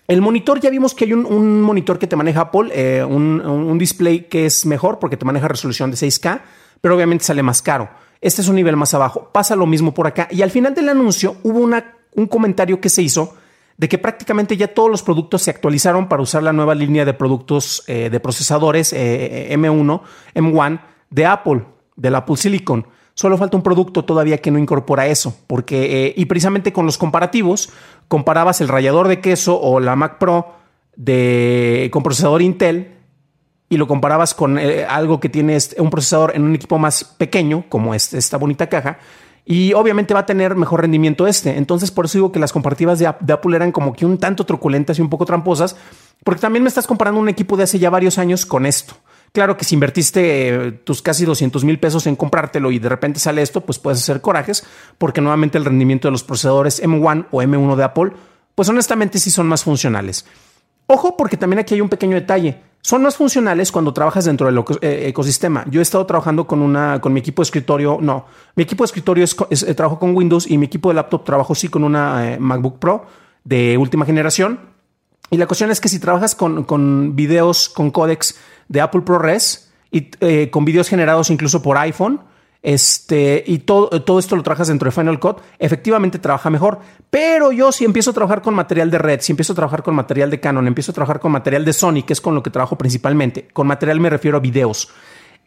El 0.08 0.20
monitor, 0.20 0.60
ya 0.60 0.70
vimos 0.70 0.94
que 0.94 1.04
hay 1.04 1.12
un, 1.12 1.62
monitor 1.62 1.98
que 1.98 2.06
te 2.06 2.14
maneja 2.14 2.42
Apple, 2.42 2.70
eh, 2.72 3.04
un, 3.04 3.76
display 3.78 4.20
que 4.28 4.46
es 4.46 4.64
mejor 4.64 4.98
porque 4.98 5.16
te 5.16 5.24
maneja 5.24 5.48
resolución 5.48 5.90
de 5.90 5.96
6K, 5.96 6.42
pero 6.80 6.94
obviamente 6.94 7.24
sale 7.24 7.42
más 7.42 7.60
caro. 7.60 7.88
Este 8.20 8.40
es 8.40 8.48
un 8.48 8.54
nivel 8.54 8.76
más 8.76 8.94
abajo. 8.94 9.30
Pasa 9.32 9.56
lo 9.56 9.66
mismo 9.66 9.92
por 9.92 10.06
acá. 10.06 10.28
Y 10.30 10.42
al 10.42 10.50
final 10.50 10.74
del 10.74 10.88
anuncio 10.88 11.36
hubo 11.42 11.60
un 11.60 12.26
comentario 12.26 12.80
que 12.80 12.88
se 12.88 13.02
hizo 13.02 13.34
de 13.76 13.88
que 13.88 13.98
prácticamente 13.98 14.56
ya 14.56 14.68
todos 14.68 14.90
los 14.90 15.02
productos 15.02 15.42
se 15.42 15.50
actualizaron 15.50 16.08
para 16.08 16.22
usar 16.22 16.42
la 16.42 16.52
nueva 16.52 16.74
línea 16.74 17.04
de 17.04 17.12
productos 17.12 17.82
eh, 17.86 18.08
de 18.08 18.20
procesadores 18.20 18.92
M1, 18.94 18.96
eh, 18.96 20.34
M1 20.34 20.80
de 21.10 21.26
Apple, 21.26 21.64
del 21.96 22.14
Apple 22.14 22.36
Silicon. 22.36 22.86
Solo 23.16 23.38
falta 23.38 23.56
un 23.56 23.62
producto 23.62 24.04
todavía 24.04 24.42
que 24.42 24.50
no 24.50 24.58
incorpora 24.58 25.06
eso, 25.06 25.34
porque, 25.46 26.06
eh, 26.06 26.14
y 26.18 26.26
precisamente 26.26 26.74
con 26.74 26.84
los 26.84 26.98
comparativos, 26.98 27.70
comparabas 28.08 28.60
el 28.60 28.68
rallador 28.68 29.08
de 29.08 29.22
queso 29.22 29.58
o 29.58 29.80
la 29.80 29.96
Mac 29.96 30.18
Pro 30.18 30.52
de, 30.96 31.88
con 31.94 32.02
procesador 32.02 32.42
Intel 32.42 32.92
y 33.70 33.78
lo 33.78 33.86
comparabas 33.86 34.34
con 34.34 34.58
eh, 34.58 34.84
algo 34.84 35.18
que 35.18 35.30
tiene 35.30 35.56
un 35.78 35.88
procesador 35.88 36.36
en 36.36 36.42
un 36.42 36.54
equipo 36.54 36.78
más 36.78 37.04
pequeño, 37.04 37.64
como 37.70 37.94
esta 37.94 38.36
bonita 38.36 38.66
caja, 38.68 38.98
y 39.46 39.72
obviamente 39.72 40.12
va 40.12 40.20
a 40.20 40.26
tener 40.26 40.54
mejor 40.54 40.82
rendimiento 40.82 41.26
este. 41.26 41.56
Entonces, 41.56 41.90
por 41.90 42.04
eso 42.04 42.18
digo 42.18 42.32
que 42.32 42.38
las 42.38 42.52
comparativas 42.52 42.98
de, 42.98 43.06
Apple 43.06 43.56
eran 43.56 43.72
como 43.72 43.94
que 43.94 44.04
un 44.04 44.18
tanto 44.18 44.44
truculentas 44.44 44.98
y 44.98 45.02
un 45.02 45.08
poco 45.08 45.24
tramposas, 45.24 45.74
porque 46.22 46.42
también 46.42 46.62
me 46.62 46.68
estás 46.68 46.86
comparando 46.86 47.18
un 47.18 47.30
equipo 47.30 47.56
de 47.56 47.62
hace 47.62 47.78
ya 47.78 47.88
varios 47.88 48.18
años 48.18 48.44
con 48.44 48.66
esto. 48.66 48.94
Claro 49.32 49.56
que 49.56 49.64
si 49.64 49.74
invertiste 49.74 50.48
eh, 50.48 50.72
tus 50.72 51.02
casi 51.02 51.24
200 51.24 51.64
mil 51.64 51.78
pesos 51.78 52.06
en 52.06 52.16
comprártelo 52.16 52.70
y 52.70 52.78
de 52.78 52.88
repente 52.88 53.20
sale 53.20 53.42
esto, 53.42 53.60
pues 53.60 53.78
puedes 53.78 54.00
hacer 54.00 54.20
corajes, 54.20 54.64
porque 54.98 55.20
nuevamente 55.20 55.58
el 55.58 55.64
rendimiento 55.64 56.08
de 56.08 56.12
los 56.12 56.24
procesadores 56.24 56.82
M1 56.82 57.26
o 57.30 57.42
M1 57.42 57.76
de 57.76 57.84
Apple, 57.84 58.12
pues 58.54 58.68
honestamente 58.68 59.18
sí 59.18 59.30
son 59.30 59.46
más 59.46 59.64
funcionales. 59.64 60.24
Ojo, 60.86 61.16
porque 61.16 61.36
también 61.36 61.58
aquí 61.58 61.74
hay 61.74 61.80
un 61.80 61.88
pequeño 61.88 62.14
detalle. 62.14 62.62
Son 62.80 63.02
más 63.02 63.16
funcionales 63.16 63.72
cuando 63.72 63.92
trabajas 63.92 64.24
dentro 64.24 64.46
del 64.46 64.62
eh, 64.80 65.08
ecosistema. 65.08 65.64
Yo 65.68 65.80
he 65.80 65.82
estado 65.82 66.06
trabajando 66.06 66.46
con 66.46 66.62
una, 66.62 67.00
con 67.00 67.12
mi 67.12 67.18
equipo 67.18 67.42
de 67.42 67.44
escritorio. 67.44 67.98
No, 68.00 68.26
mi 68.54 68.62
equipo 68.62 68.84
de 68.84 68.86
escritorio 68.86 69.24
es, 69.24 69.62
eh, 69.64 69.74
trabajo 69.74 69.98
con 69.98 70.16
Windows 70.16 70.48
y 70.48 70.56
mi 70.56 70.66
equipo 70.66 70.90
de 70.90 70.94
laptop 70.94 71.24
trabajo 71.24 71.54
sí 71.56 71.68
con 71.68 71.82
una 71.82 72.36
MacBook 72.38 72.78
Pro 72.78 73.06
de 73.42 73.76
última 73.76 74.06
generación. 74.06 74.60
Y 75.30 75.36
la 75.38 75.48
cuestión 75.48 75.72
es 75.72 75.80
que 75.80 75.88
si 75.88 75.98
trabajas 75.98 76.36
con, 76.36 76.62
con 76.62 77.16
videos 77.16 77.68
con 77.68 77.90
códex 77.90 78.38
de 78.68 78.80
Apple 78.80 79.02
ProRes 79.02 79.72
y 79.90 80.10
eh, 80.20 80.50
con 80.50 80.64
videos 80.64 80.88
generados 80.88 81.30
incluso 81.30 81.62
por 81.62 81.78
iPhone. 81.78 82.20
Este, 82.62 83.44
y 83.46 83.58
todo, 83.58 83.88
todo 84.02 84.18
esto 84.18 84.34
lo 84.34 84.42
trabajas 84.42 84.66
dentro 84.66 84.86
de 84.86 84.90
Final 84.90 85.20
Cut, 85.20 85.38
efectivamente 85.58 86.18
trabaja 86.18 86.50
mejor. 86.50 86.80
Pero 87.10 87.52
yo 87.52 87.70
si 87.70 87.84
empiezo 87.84 88.10
a 88.10 88.14
trabajar 88.14 88.42
con 88.42 88.54
material 88.54 88.90
de 88.90 88.98
red, 88.98 89.20
si 89.20 89.32
empiezo 89.32 89.52
a 89.52 89.56
trabajar 89.56 89.84
con 89.84 89.94
material 89.94 90.30
de 90.30 90.40
Canon, 90.40 90.66
empiezo 90.66 90.90
a 90.90 90.94
trabajar 90.94 91.20
con 91.20 91.30
material 91.30 91.64
de 91.64 91.72
Sony, 91.72 92.02
que 92.04 92.12
es 92.12 92.20
con 92.20 92.34
lo 92.34 92.42
que 92.42 92.50
trabajo 92.50 92.76
principalmente. 92.76 93.46
Con 93.52 93.68
material 93.68 94.00
me 94.00 94.10
refiero 94.10 94.36
a 94.36 94.40
videos. 94.40 94.90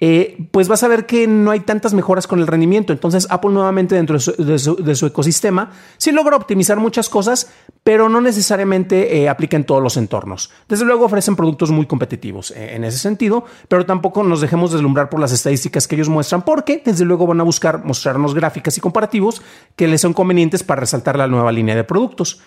Eh, 0.01 0.47
pues 0.51 0.69
vas 0.69 0.81
a 0.83 0.87
ver 0.87 1.05
que 1.05 1.27
no 1.27 1.51
hay 1.51 1.59
tantas 1.59 1.93
mejoras 1.93 2.25
con 2.25 2.39
el 2.39 2.47
rendimiento. 2.47 2.93
Entonces 2.93 3.27
Apple 3.29 3.51
nuevamente 3.51 3.95
dentro 3.95 4.17
de 4.17 4.59
su, 4.59 5.05
ecosistema 5.05 5.71
sí 5.97 6.11
logra 6.11 6.37
optimizar 6.37 6.79
muchas 6.79 7.09
cosas, 7.09 7.51
pero 7.83 8.07
no 8.07 8.21
necesariamente 8.21 9.17
eh, 9.17 9.29
aplica 9.29 9.57
en 9.57 9.65
todos 9.65 9.83
los 9.83 9.97
entornos. 9.97 10.51
Desde 10.69 10.85
luego 10.85 11.05
ofrecen 11.05 11.35
productos 11.35 11.71
muy 11.71 11.85
competitivos 11.85 12.51
eh, 12.51 12.75
en 12.75 12.85
ese 12.85 12.97
sentido, 12.97 13.43
pero 13.67 13.85
tampoco 13.85 14.23
nos 14.23 14.41
dejemos 14.41 14.71
deslumbrar 14.71 15.09
por 15.09 15.19
las 15.19 15.33
estadísticas 15.33 15.87
que 15.87 15.95
ellos 15.95 16.09
muestran, 16.09 16.43
porque 16.43 16.81
desde 16.83 17.03
luego 17.03 17.27
van 17.27 17.41
a 17.41 17.43
buscar 17.43 17.83
mostrarnos 17.83 18.33
gráficas 18.33 18.77
y 18.77 18.81
comparativos 18.81 19.41
que 19.75 19.87
les 19.87 19.99
son 19.99 20.13
convenientes 20.13 20.63
para 20.63 20.79
resaltar 20.79 21.17
la 21.17 21.27
nueva 21.27 21.51
línea 21.51 21.75
de 21.75 21.83
productos. 21.83 22.41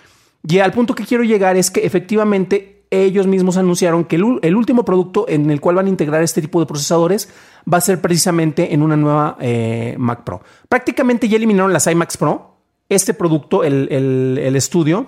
Y 0.46 0.58
al 0.58 0.72
punto 0.72 0.94
que 0.94 1.04
quiero 1.04 1.22
llegar 1.22 1.56
es 1.56 1.70
que 1.70 1.84
efectivamente 1.86 2.81
ellos 2.92 3.26
mismos 3.26 3.56
anunciaron 3.56 4.04
que 4.04 4.16
el, 4.16 4.54
último 4.54 4.84
producto 4.84 5.24
en 5.26 5.50
el 5.50 5.60
cual 5.62 5.76
van 5.76 5.86
a 5.86 5.88
integrar 5.88 6.22
este 6.22 6.42
tipo 6.42 6.60
de 6.60 6.66
procesadores 6.66 7.30
va 7.70 7.78
a 7.78 7.80
ser 7.80 8.02
precisamente 8.02 8.74
en 8.74 8.82
una 8.82 8.96
nueva 8.96 9.38
eh, 9.40 9.96
Mac 9.98 10.24
Pro. 10.24 10.42
Prácticamente 10.68 11.26
ya 11.26 11.36
eliminaron 11.36 11.72
las 11.72 11.86
iMacs 11.86 12.18
Pro. 12.18 12.58
Este 12.90 13.14
producto, 13.14 13.64
el, 13.64 14.54
estudio, 14.54 15.06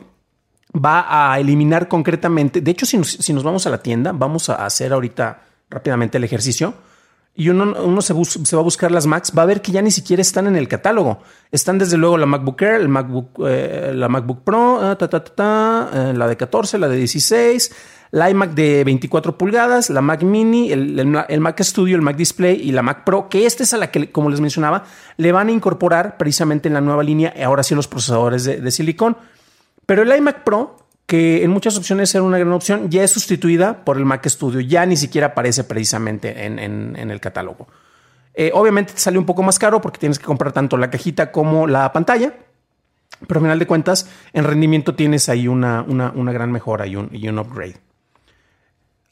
va 0.75 1.33
a 1.33 1.39
eliminar 1.39 1.87
concretamente. 1.87 2.63
De 2.63 2.71
hecho, 2.71 2.87
si 2.87 3.05
si 3.05 3.33
nos, 3.35 3.45
vamos 3.45 3.67
a 3.67 3.71
la 3.71 3.83
tienda, 3.83 4.13
vamos 4.13 4.49
a 4.49 4.65
hacer 4.65 4.95
ahorita 4.95 5.43
rápidamente 5.69 6.17
el 6.17 6.25
ejercicio 6.25 6.73
y 7.37 7.49
uno, 7.49 8.01
se, 8.01 8.15
va 8.15 8.61
a 8.61 8.63
buscar 8.63 8.93
las 8.93 9.07
Macs, 9.07 9.33
va 9.37 9.43
a 9.43 9.47
ver 9.47 9.61
que 9.61 9.73
ya 9.73 9.83
ni 9.83 9.91
siquiera 9.91 10.21
están 10.21 10.47
en 10.47 10.55
el 10.55 10.69
catálogo. 10.69 11.19
Están 11.51 11.79
desde 11.79 11.97
luego 11.97 12.17
la 12.17 12.27
MacBook 12.27 12.63
Air, 12.63 12.81
el 12.81 12.89
MacBook, 12.89 13.41
eh, 13.45 13.93
la 13.93 14.09
MacBook 14.09 14.45
Pro, 14.45 14.79
ah, 14.81 14.97
eh, 14.97 16.13
la 16.15 16.29
de 16.29 16.37
14, 16.37 16.79
la 16.79 16.89
de 16.89 16.97
16, 16.97 17.75
la 18.13 18.31
iMac 18.31 18.51
de 18.53 18.85
24 18.85 19.37
pulgadas, 19.37 19.91
la 19.91 20.01
Mac 20.01 20.23
Mini, 20.23 20.71
el, 20.71 21.41
Mac 21.41 21.61
Studio, 21.61 21.97
el 21.97 22.03
Mac 22.03 22.15
Display 22.15 22.61
y 22.63 22.71
la 22.71 22.83
Mac 22.83 23.03
Pro, 23.03 23.29
que 23.29 23.47
esta 23.47 23.65
es 23.65 23.75
a 23.75 23.79
la 23.79 23.91
que, 23.91 24.13
como 24.13 24.31
les 24.31 24.41
mencionaba, 24.41 24.85
le 25.17 25.33
van 25.33 25.49
a 25.49 25.53
incorporar 25.53 26.17
precisamente 26.17 26.69
en 26.69 26.75
la 26.75 26.81
nueva 26.81 27.03
línea, 27.03 27.35
ahora 27.45 27.65
sí 27.65 27.75
los 27.75 27.89
procesadores 27.89 28.45
de, 28.45 28.61
de 28.61 28.71
silicón. 28.71 29.17
Pero 29.87 30.03
el 30.03 30.17
iMac 30.17 30.45
Pro 30.45 30.84
que 31.07 31.45
en 31.45 31.51
muchas 31.51 31.77
opciones 31.77 32.15
era 32.15 32.23
una 32.23 32.39
gran 32.39 32.53
opción, 32.53 32.91
ya 32.91 33.03
es 33.03 33.11
sustituida 33.11 33.85
por 33.85 33.99
el 33.99 34.05
Mac 34.05 34.27
Studio, 34.27 34.61
ya 34.61 34.87
ni 34.87 34.97
siquiera 34.97 35.29
aparece 35.29 35.65
precisamente 35.65 36.47
en, 36.47 37.11
el 37.11 37.21
catálogo. 37.21 37.67
Eh, 38.35 38.51
obviamente 38.55 38.95
te 38.95 39.01
sale 39.01 39.19
un 39.19 39.27
poco 39.27 39.43
más 39.43 39.59
caro 39.59 39.81
porque 39.81 39.99
tienes 39.99 40.19
que 40.19 40.25
comprar 40.25 40.53
tanto 40.53 40.77
la 40.77 40.91
cajita 40.91 41.31
como 41.31 41.67
la 41.67 41.93
pantalla, 41.93 42.35
pero 43.27 43.39
al 43.39 43.45
final 43.45 43.59
de 43.59 43.67
cuentas 43.67 44.09
en 44.33 44.45
rendimiento 44.45 44.95
tienes 44.95 45.29
ahí 45.29 45.47
una, 45.47 45.83
una, 45.83 46.33
gran 46.33 46.51
mejora 46.51 46.87
y 46.87 46.97
un, 46.97 47.11
y 47.13 47.29
un 47.29 47.39
upgrade. 47.39 47.77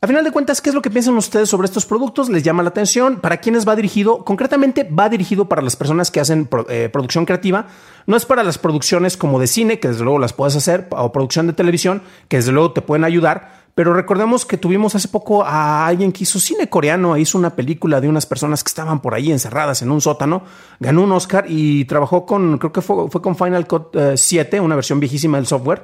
A 0.05 0.09
final 0.09 0.25
de 0.25 0.33
cuentas, 0.33 0.61
¿qué 0.61 0.71
es 0.71 0.75
lo 0.75 0.83
que 0.83 0.91
piensan 0.91 1.17
ustedes 1.17 1.49
sobre 1.49 1.67
estos 1.67 1.87
productos? 1.87 2.29
¿Les 2.29 2.43
llama 2.43 2.65
la 2.65 2.71
atención? 2.71 3.21
¿Para 3.21 3.37
quiénes 3.37 3.69
va 3.69 3.77
dirigido? 3.77 4.25
Concretamente, 4.25 4.83
va 4.83 5.09
dirigido 5.09 5.49
para 5.49 5.63
las 5.63 5.77
personas 5.77 6.11
que 6.11 6.19
hacen 6.19 6.49
eh, 6.69 6.89
producción 6.93 7.25
creativa. 7.25 7.69
No 8.09 8.17
es 8.17 8.27
para 8.27 8.43
las 8.43 8.59
producciones 8.59 9.17
como 9.17 9.39
de 9.39 9.47
cine, 9.47 9.79
que 9.79 9.87
desde 9.87 10.03
luego 10.03 10.19
las 10.19 10.33
puedes 10.33 10.57
hacer, 10.57 10.89
o 10.91 11.13
producción 11.13 11.47
de 11.47 11.53
televisión, 11.53 12.03
que 12.27 12.39
desde 12.39 12.51
luego 12.51 12.73
te 12.73 12.83
pueden 12.83 13.05
ayudar. 13.05 13.63
Pero 13.77 13.95
recordemos 13.95 14.45
que 14.45 14.57
tuvimos 14.57 14.97
hace 14.97 15.07
poco 15.07 15.45
a 15.45 15.87
alguien 15.87 16.11
que 16.11 16.25
hizo 16.25 16.41
cine 16.41 16.69
coreano, 16.69 17.17
hizo 17.17 17.39
una 17.39 17.51
película 17.55 18.01
de 18.01 18.09
unas 18.09 18.27
personas 18.27 18.65
que 18.65 18.71
estaban 18.71 19.01
por 19.03 19.15
ahí 19.15 19.31
encerradas 19.31 19.83
en 19.83 19.93
un 19.93 20.01
sótano, 20.01 20.43
ganó 20.81 21.05
un 21.05 21.13
Oscar 21.13 21.45
y 21.47 21.85
trabajó 21.85 22.27
con, 22.27 22.59
creo 22.59 22.73
que 22.73 22.81
fue, 22.81 23.09
con 23.09 23.37
Final 23.37 23.69
Cut 23.69 23.97
7, 24.17 24.57
eh, 24.57 24.61
una 24.61 24.75
versión 24.75 24.99
viejísima 24.99 25.39
del 25.39 25.47
software 25.47 25.83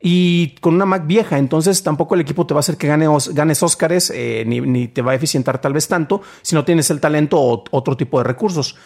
y 0.00 0.54
con 0.60 0.74
una 0.74 0.86
Mac 0.86 1.06
vieja, 1.06 1.38
entonces 1.38 1.82
tampoco 1.82 2.14
el 2.14 2.20
equipo 2.20 2.46
te 2.46 2.54
va 2.54 2.58
a 2.58 2.60
hacer 2.60 2.76
que 2.76 2.86
gane, 2.86 3.06
ganes 3.32 3.62
Óscares 3.62 4.12
eh, 4.14 4.44
ni, 4.46 4.88
te 4.88 5.02
va 5.02 5.12
a 5.12 5.14
eficientar 5.14 5.60
tal 5.60 5.72
vez 5.72 5.88
tanto 5.88 6.22
si 6.42 6.54
no 6.54 6.64
tienes 6.64 6.90
el 6.90 7.00
talento 7.00 7.40
o 7.40 7.64
otro 7.70 7.96
tipo 7.96 8.18
de 8.18 8.24
recursos. 8.24 8.76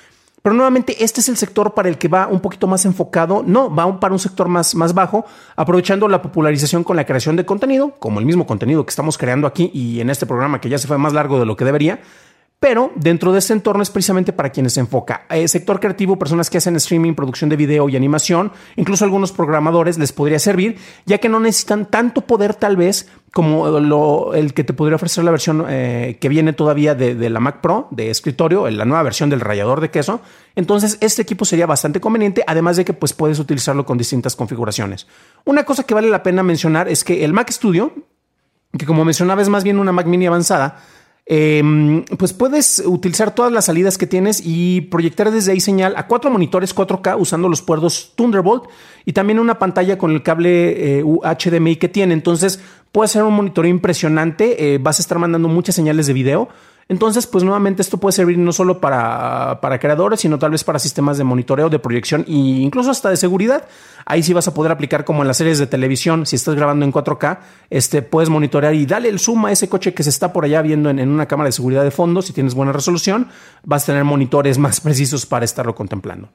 Pero 0.40 0.56
nuevamente, 0.56 1.04
este 1.04 1.20
es 1.20 1.28
el 1.28 1.36
sector 1.36 1.72
para 1.72 1.88
el 1.88 1.98
que 1.98 2.08
va 2.08 2.26
un 2.26 2.40
poquito 2.40 2.66
más 2.66 2.84
enfocado, 2.84 3.44
no, 3.46 3.72
va 3.72 4.00
para 4.00 4.12
un 4.12 4.18
sector 4.18 4.48
más, 4.48 4.74
más 4.74 4.92
bajo, 4.92 5.24
aprovechando 5.54 6.08
la 6.08 6.20
popularización 6.20 6.82
con 6.82 6.96
la 6.96 7.06
creación 7.06 7.36
de 7.36 7.46
contenido, 7.46 7.94
como 8.00 8.18
el 8.18 8.26
mismo 8.26 8.44
contenido 8.44 8.84
que 8.84 8.90
estamos 8.90 9.18
creando 9.18 9.46
aquí 9.46 9.70
y 9.72 10.00
en 10.00 10.10
este 10.10 10.26
programa 10.26 10.60
que 10.60 10.68
ya 10.68 10.78
se 10.78 10.88
fue 10.88 10.98
más 10.98 11.12
largo 11.12 11.38
de 11.38 11.46
lo 11.46 11.56
que 11.56 11.64
debería, 11.64 12.00
pero 12.62 12.92
dentro 12.94 13.32
de 13.32 13.40
este 13.40 13.54
entorno 13.54 13.82
es 13.82 13.90
precisamente 13.90 14.32
para 14.32 14.50
quienes 14.50 14.74
se 14.74 14.78
enfoca. 14.78 15.26
Eh, 15.30 15.48
sector 15.48 15.80
creativo, 15.80 16.16
personas 16.16 16.48
que 16.48 16.58
hacen 16.58 16.76
streaming, 16.76 17.14
producción 17.14 17.50
de 17.50 17.56
video 17.56 17.88
y 17.88 17.96
animación, 17.96 18.52
incluso 18.76 19.04
algunos 19.04 19.32
programadores 19.32 19.98
les 19.98 20.12
podría 20.12 20.38
servir, 20.38 20.78
ya 21.04 21.18
que 21.18 21.28
no 21.28 21.40
necesitan 21.40 21.86
tanto 21.86 22.20
poder 22.20 22.54
tal 22.54 22.76
vez 22.76 23.08
como 23.32 24.32
el 24.32 24.54
que 24.54 24.62
te 24.62 24.74
podría 24.74 24.94
ofrecer 24.94 25.24
la 25.24 25.32
versión 25.32 25.64
eh, 25.68 26.18
que 26.20 26.28
viene 26.28 26.52
todavía 26.52 26.94
de, 26.94 27.28
la 27.28 27.40
Mac 27.40 27.60
Pro 27.62 27.88
de 27.90 28.10
escritorio, 28.10 28.70
la 28.70 28.84
nueva 28.84 29.02
versión 29.02 29.28
del 29.28 29.40
rallador 29.40 29.80
de 29.80 29.90
queso. 29.90 30.20
Entonces, 30.54 30.98
este 31.00 31.22
equipo 31.22 31.44
sería 31.44 31.66
bastante 31.66 32.00
conveniente, 32.00 32.44
además 32.46 32.76
de 32.76 32.84
que 32.84 32.92
pues, 32.92 33.12
puedes 33.12 33.40
utilizarlo 33.40 33.84
con 33.84 33.98
distintas 33.98 34.36
configuraciones. 34.36 35.08
Una 35.44 35.64
cosa 35.64 35.82
que 35.82 35.94
vale 35.94 36.08
la 36.08 36.22
pena 36.22 36.44
mencionar 36.44 36.88
es 36.88 37.02
que 37.02 37.24
el 37.24 37.32
Mac 37.32 37.50
Studio, 37.50 37.92
que 38.78 38.86
como 38.86 39.04
mencionaba 39.04 39.42
es 39.42 39.48
más 39.48 39.64
bien 39.64 39.80
una 39.80 39.90
Mac 39.90 40.06
mini 40.06 40.26
avanzada, 40.26 40.80
Em, 41.24 42.04
pues 42.18 42.32
puedes 42.32 42.82
utilizar 42.84 43.32
todas 43.32 43.52
las 43.52 43.66
salidas 43.66 43.96
que 43.96 44.08
tienes 44.08 44.42
y 44.44 44.82
proyectar 44.82 45.30
desde 45.30 45.52
ahí 45.52 45.60
señal 45.60 45.94
a 45.96 46.08
cuatro 46.08 46.30
monitores 46.30 46.74
4K 46.74 47.16
usando 47.16 47.48
los 47.48 47.62
puertos 47.62 48.12
Thunderbolt 48.16 48.64
y 49.04 49.12
también 49.12 49.38
una 49.38 49.58
pantalla 49.58 49.98
con 49.98 50.10
el 50.10 50.24
cable 50.24 50.98
eh, 50.98 51.04
HDMI 51.04 51.76
que 51.76 51.88
tiene. 51.88 52.14
Entonces 52.14 52.60
puede 52.90 53.08
ser 53.08 53.22
un 53.22 53.34
monitor 53.34 53.66
impresionante. 53.66 54.74
Eh, 54.74 54.78
vas 54.78 54.98
a 54.98 55.02
estar 55.02 55.18
mandando 55.18 55.48
muchas 55.48 55.76
señales 55.76 56.06
de 56.06 56.12
video. 56.12 56.48
Entonces, 56.88 57.26
pues 57.26 57.44
nuevamente 57.44 57.82
esto 57.82 57.98
puede 57.98 58.12
servir 58.12 58.38
no 58.38 58.52
solo 58.52 58.80
para, 58.80 59.60
para, 59.60 59.78
creadores, 59.78 60.20
sino 60.20 60.38
tal 60.38 60.50
vez 60.50 60.64
para 60.64 60.78
sistemas 60.78 61.18
de 61.18 61.24
monitoreo, 61.24 61.70
de 61.70 61.78
proyección 61.78 62.24
e 62.28 62.32
incluso 62.32 62.90
hasta 62.90 63.10
de 63.10 63.16
seguridad. 63.16 63.66
Ahí 64.04 64.22
sí 64.22 64.32
vas 64.32 64.48
a 64.48 64.54
poder 64.54 64.72
aplicar 64.72 65.04
como 65.04 65.22
en 65.22 65.28
las 65.28 65.36
series 65.36 65.58
de 65.58 65.66
televisión, 65.66 66.26
si 66.26 66.36
estás 66.36 66.54
grabando 66.54 66.84
en 66.84 66.92
4K, 66.92 67.38
este, 67.70 68.02
puedes 68.02 68.28
monitorear 68.28 68.74
y 68.74 68.84
dale 68.84 69.08
el 69.08 69.18
zoom 69.18 69.46
a 69.46 69.52
ese 69.52 69.68
coche 69.68 69.94
que 69.94 70.02
se 70.02 70.10
está 70.10 70.32
por 70.32 70.44
allá 70.44 70.60
viendo 70.62 70.90
en, 70.90 70.98
en 70.98 71.08
una 71.08 71.26
cámara 71.26 71.48
de 71.48 71.52
seguridad 71.52 71.84
de 71.84 71.90
fondo. 71.90 72.22
Si 72.22 72.32
tienes 72.32 72.54
buena 72.54 72.72
resolución, 72.72 73.28
vas 73.64 73.84
a 73.84 73.86
tener 73.86 74.04
monitores 74.04 74.58
más 74.58 74.80
precisos 74.82 75.26
para 75.26 75.44
estarlo 75.44 75.74
contemplando. 75.74 76.28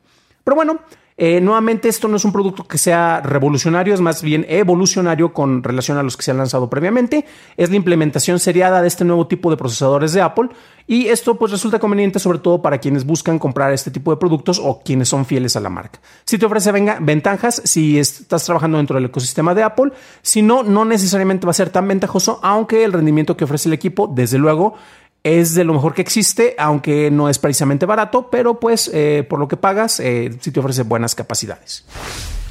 Pero 0.47 0.55
bueno, 0.55 0.79
eh, 1.17 1.41
nuevamente, 1.41 1.89
esto 1.89 2.07
no 2.07 2.15
es 2.15 2.23
un 2.23 2.31
producto 2.31 2.65
que 2.65 2.77
sea 2.77 3.19
revolucionario, 3.19 3.93
es 3.93 3.99
más 3.99 4.21
bien 4.21 4.45
evolucionario 4.47 5.33
con 5.33 5.61
relación 5.61 5.97
a 5.97 6.03
los 6.03 6.15
que 6.15 6.23
se 6.23 6.31
han 6.31 6.37
lanzado 6.37 6.69
previamente. 6.69 7.25
Es 7.57 7.69
la 7.69 7.75
implementación 7.75 8.39
seriada 8.39 8.81
de 8.81 8.87
este 8.87 9.03
nuevo 9.03 9.27
tipo 9.27 9.51
de 9.51 9.57
procesadores 9.57 10.13
de 10.13 10.21
Apple 10.21 10.47
y 10.87 11.07
esto 11.07 11.37
pues 11.37 11.51
resulta 11.51 11.79
conveniente 11.79 12.19
sobre 12.19 12.39
todo 12.39 12.61
para 12.61 12.77
quienes 12.77 13.05
buscan 13.05 13.39
comprar 13.39 13.73
este 13.73 13.91
tipo 13.91 14.09
de 14.09 14.15
productos 14.15 14.57
o 14.63 14.79
quienes 14.79 15.09
son 15.09 15.25
fieles 15.25 15.57
a 15.57 15.59
la 15.59 15.67
marca. 15.67 15.99
Si 16.23 16.37
te 16.37 16.45
ofrece 16.45 16.71
ventajas 16.71 17.61
si 17.65 17.99
estás 17.99 18.45
trabajando 18.45 18.77
dentro 18.77 18.95
del 18.95 19.05
ecosistema 19.07 19.53
de 19.53 19.63
Apple, 19.63 19.91
si 20.21 20.41
no, 20.41 20.63
no 20.63 20.85
necesariamente 20.85 21.45
va 21.45 21.51
a 21.51 21.55
ser 21.55 21.71
tan 21.71 21.89
ventajoso, 21.89 22.39
aunque 22.41 22.85
el 22.85 22.93
rendimiento 22.93 23.35
que 23.35 23.43
ofrece 23.43 23.67
el 23.67 23.73
equipo, 23.73 24.07
desde 24.07 24.37
luego, 24.37 24.75
es 25.23 25.53
de 25.55 25.63
lo 25.63 25.73
mejor 25.73 25.93
que 25.93 26.01
existe, 26.01 26.55
aunque 26.57 27.11
no 27.11 27.29
es 27.29 27.39
precisamente 27.39 27.85
barato, 27.85 28.29
pero 28.29 28.59
pues 28.59 28.89
eh, 28.93 29.25
por 29.27 29.39
lo 29.39 29.47
que 29.47 29.57
pagas, 29.57 29.99
eh, 29.99 30.37
sí 30.39 30.51
te 30.51 30.59
ofrece 30.59 30.83
buenas 30.83 31.15
capacidades. 31.15 31.83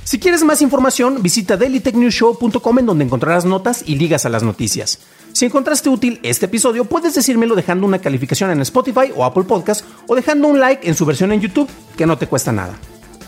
Si 0.05 0.20
quieres 0.20 0.44
más 0.44 0.62
información, 0.62 1.22
visita 1.22 1.57
dailytechnewshow.com 1.57 2.79
en 2.79 2.87
donde 2.87 3.05
encontrarás 3.05 3.44
notas 3.44 3.83
y 3.87 3.96
ligas 3.96 4.24
a 4.24 4.29
las 4.29 4.44
noticias. 4.44 5.00
Si 5.33 5.46
encontraste 5.46 5.88
útil 5.88 6.20
este 6.22 6.46
episodio, 6.46 6.85
puedes 6.85 7.14
decírmelo 7.14 7.57
dejando 7.57 7.87
una 7.87 7.98
calificación 7.98 8.50
en 8.52 8.61
Spotify 8.61 9.12
o 9.16 9.24
Apple 9.24 9.44
Podcast 9.44 9.85
o 10.07 10.14
dejando 10.14 10.46
un 10.46 10.61
like 10.61 10.88
en 10.88 10.94
su 10.94 11.05
versión 11.05 11.33
en 11.33 11.40
YouTube, 11.40 11.68
que 11.96 12.07
no 12.07 12.16
te 12.16 12.29
cuesta 12.29 12.52
nada. 12.52 12.79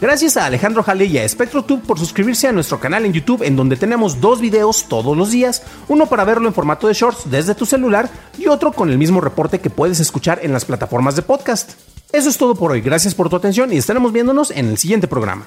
Gracias 0.00 0.36
a 0.36 0.46
Alejandro 0.46 0.84
Jale 0.84 1.06
y 1.06 1.18
a 1.18 1.28
SpectroTube 1.28 1.82
por 1.82 1.98
suscribirse 1.98 2.46
a 2.46 2.52
nuestro 2.52 2.78
canal 2.78 3.04
en 3.04 3.12
YouTube 3.12 3.42
en 3.42 3.56
donde 3.56 3.76
tenemos 3.76 4.20
dos 4.20 4.40
videos 4.40 4.86
todos 4.88 5.16
los 5.16 5.32
días, 5.32 5.64
uno 5.88 6.06
para 6.06 6.24
verlo 6.24 6.46
en 6.46 6.54
formato 6.54 6.86
de 6.86 6.94
shorts 6.94 7.28
desde 7.28 7.56
tu 7.56 7.66
celular 7.66 8.08
y 8.38 8.46
otro 8.46 8.70
con 8.72 8.90
el 8.90 8.98
mismo 8.98 9.20
reporte 9.20 9.60
que 9.60 9.70
puedes 9.70 9.98
escuchar 9.98 10.38
en 10.42 10.52
las 10.52 10.64
plataformas 10.64 11.16
de 11.16 11.22
podcast. 11.22 11.72
Eso 12.12 12.28
es 12.28 12.38
todo 12.38 12.54
por 12.54 12.70
hoy, 12.70 12.80
gracias 12.80 13.14
por 13.14 13.28
tu 13.28 13.34
atención 13.34 13.72
y 13.72 13.76
estaremos 13.76 14.12
viéndonos 14.12 14.52
en 14.52 14.68
el 14.68 14.78
siguiente 14.78 15.08
programa. 15.08 15.46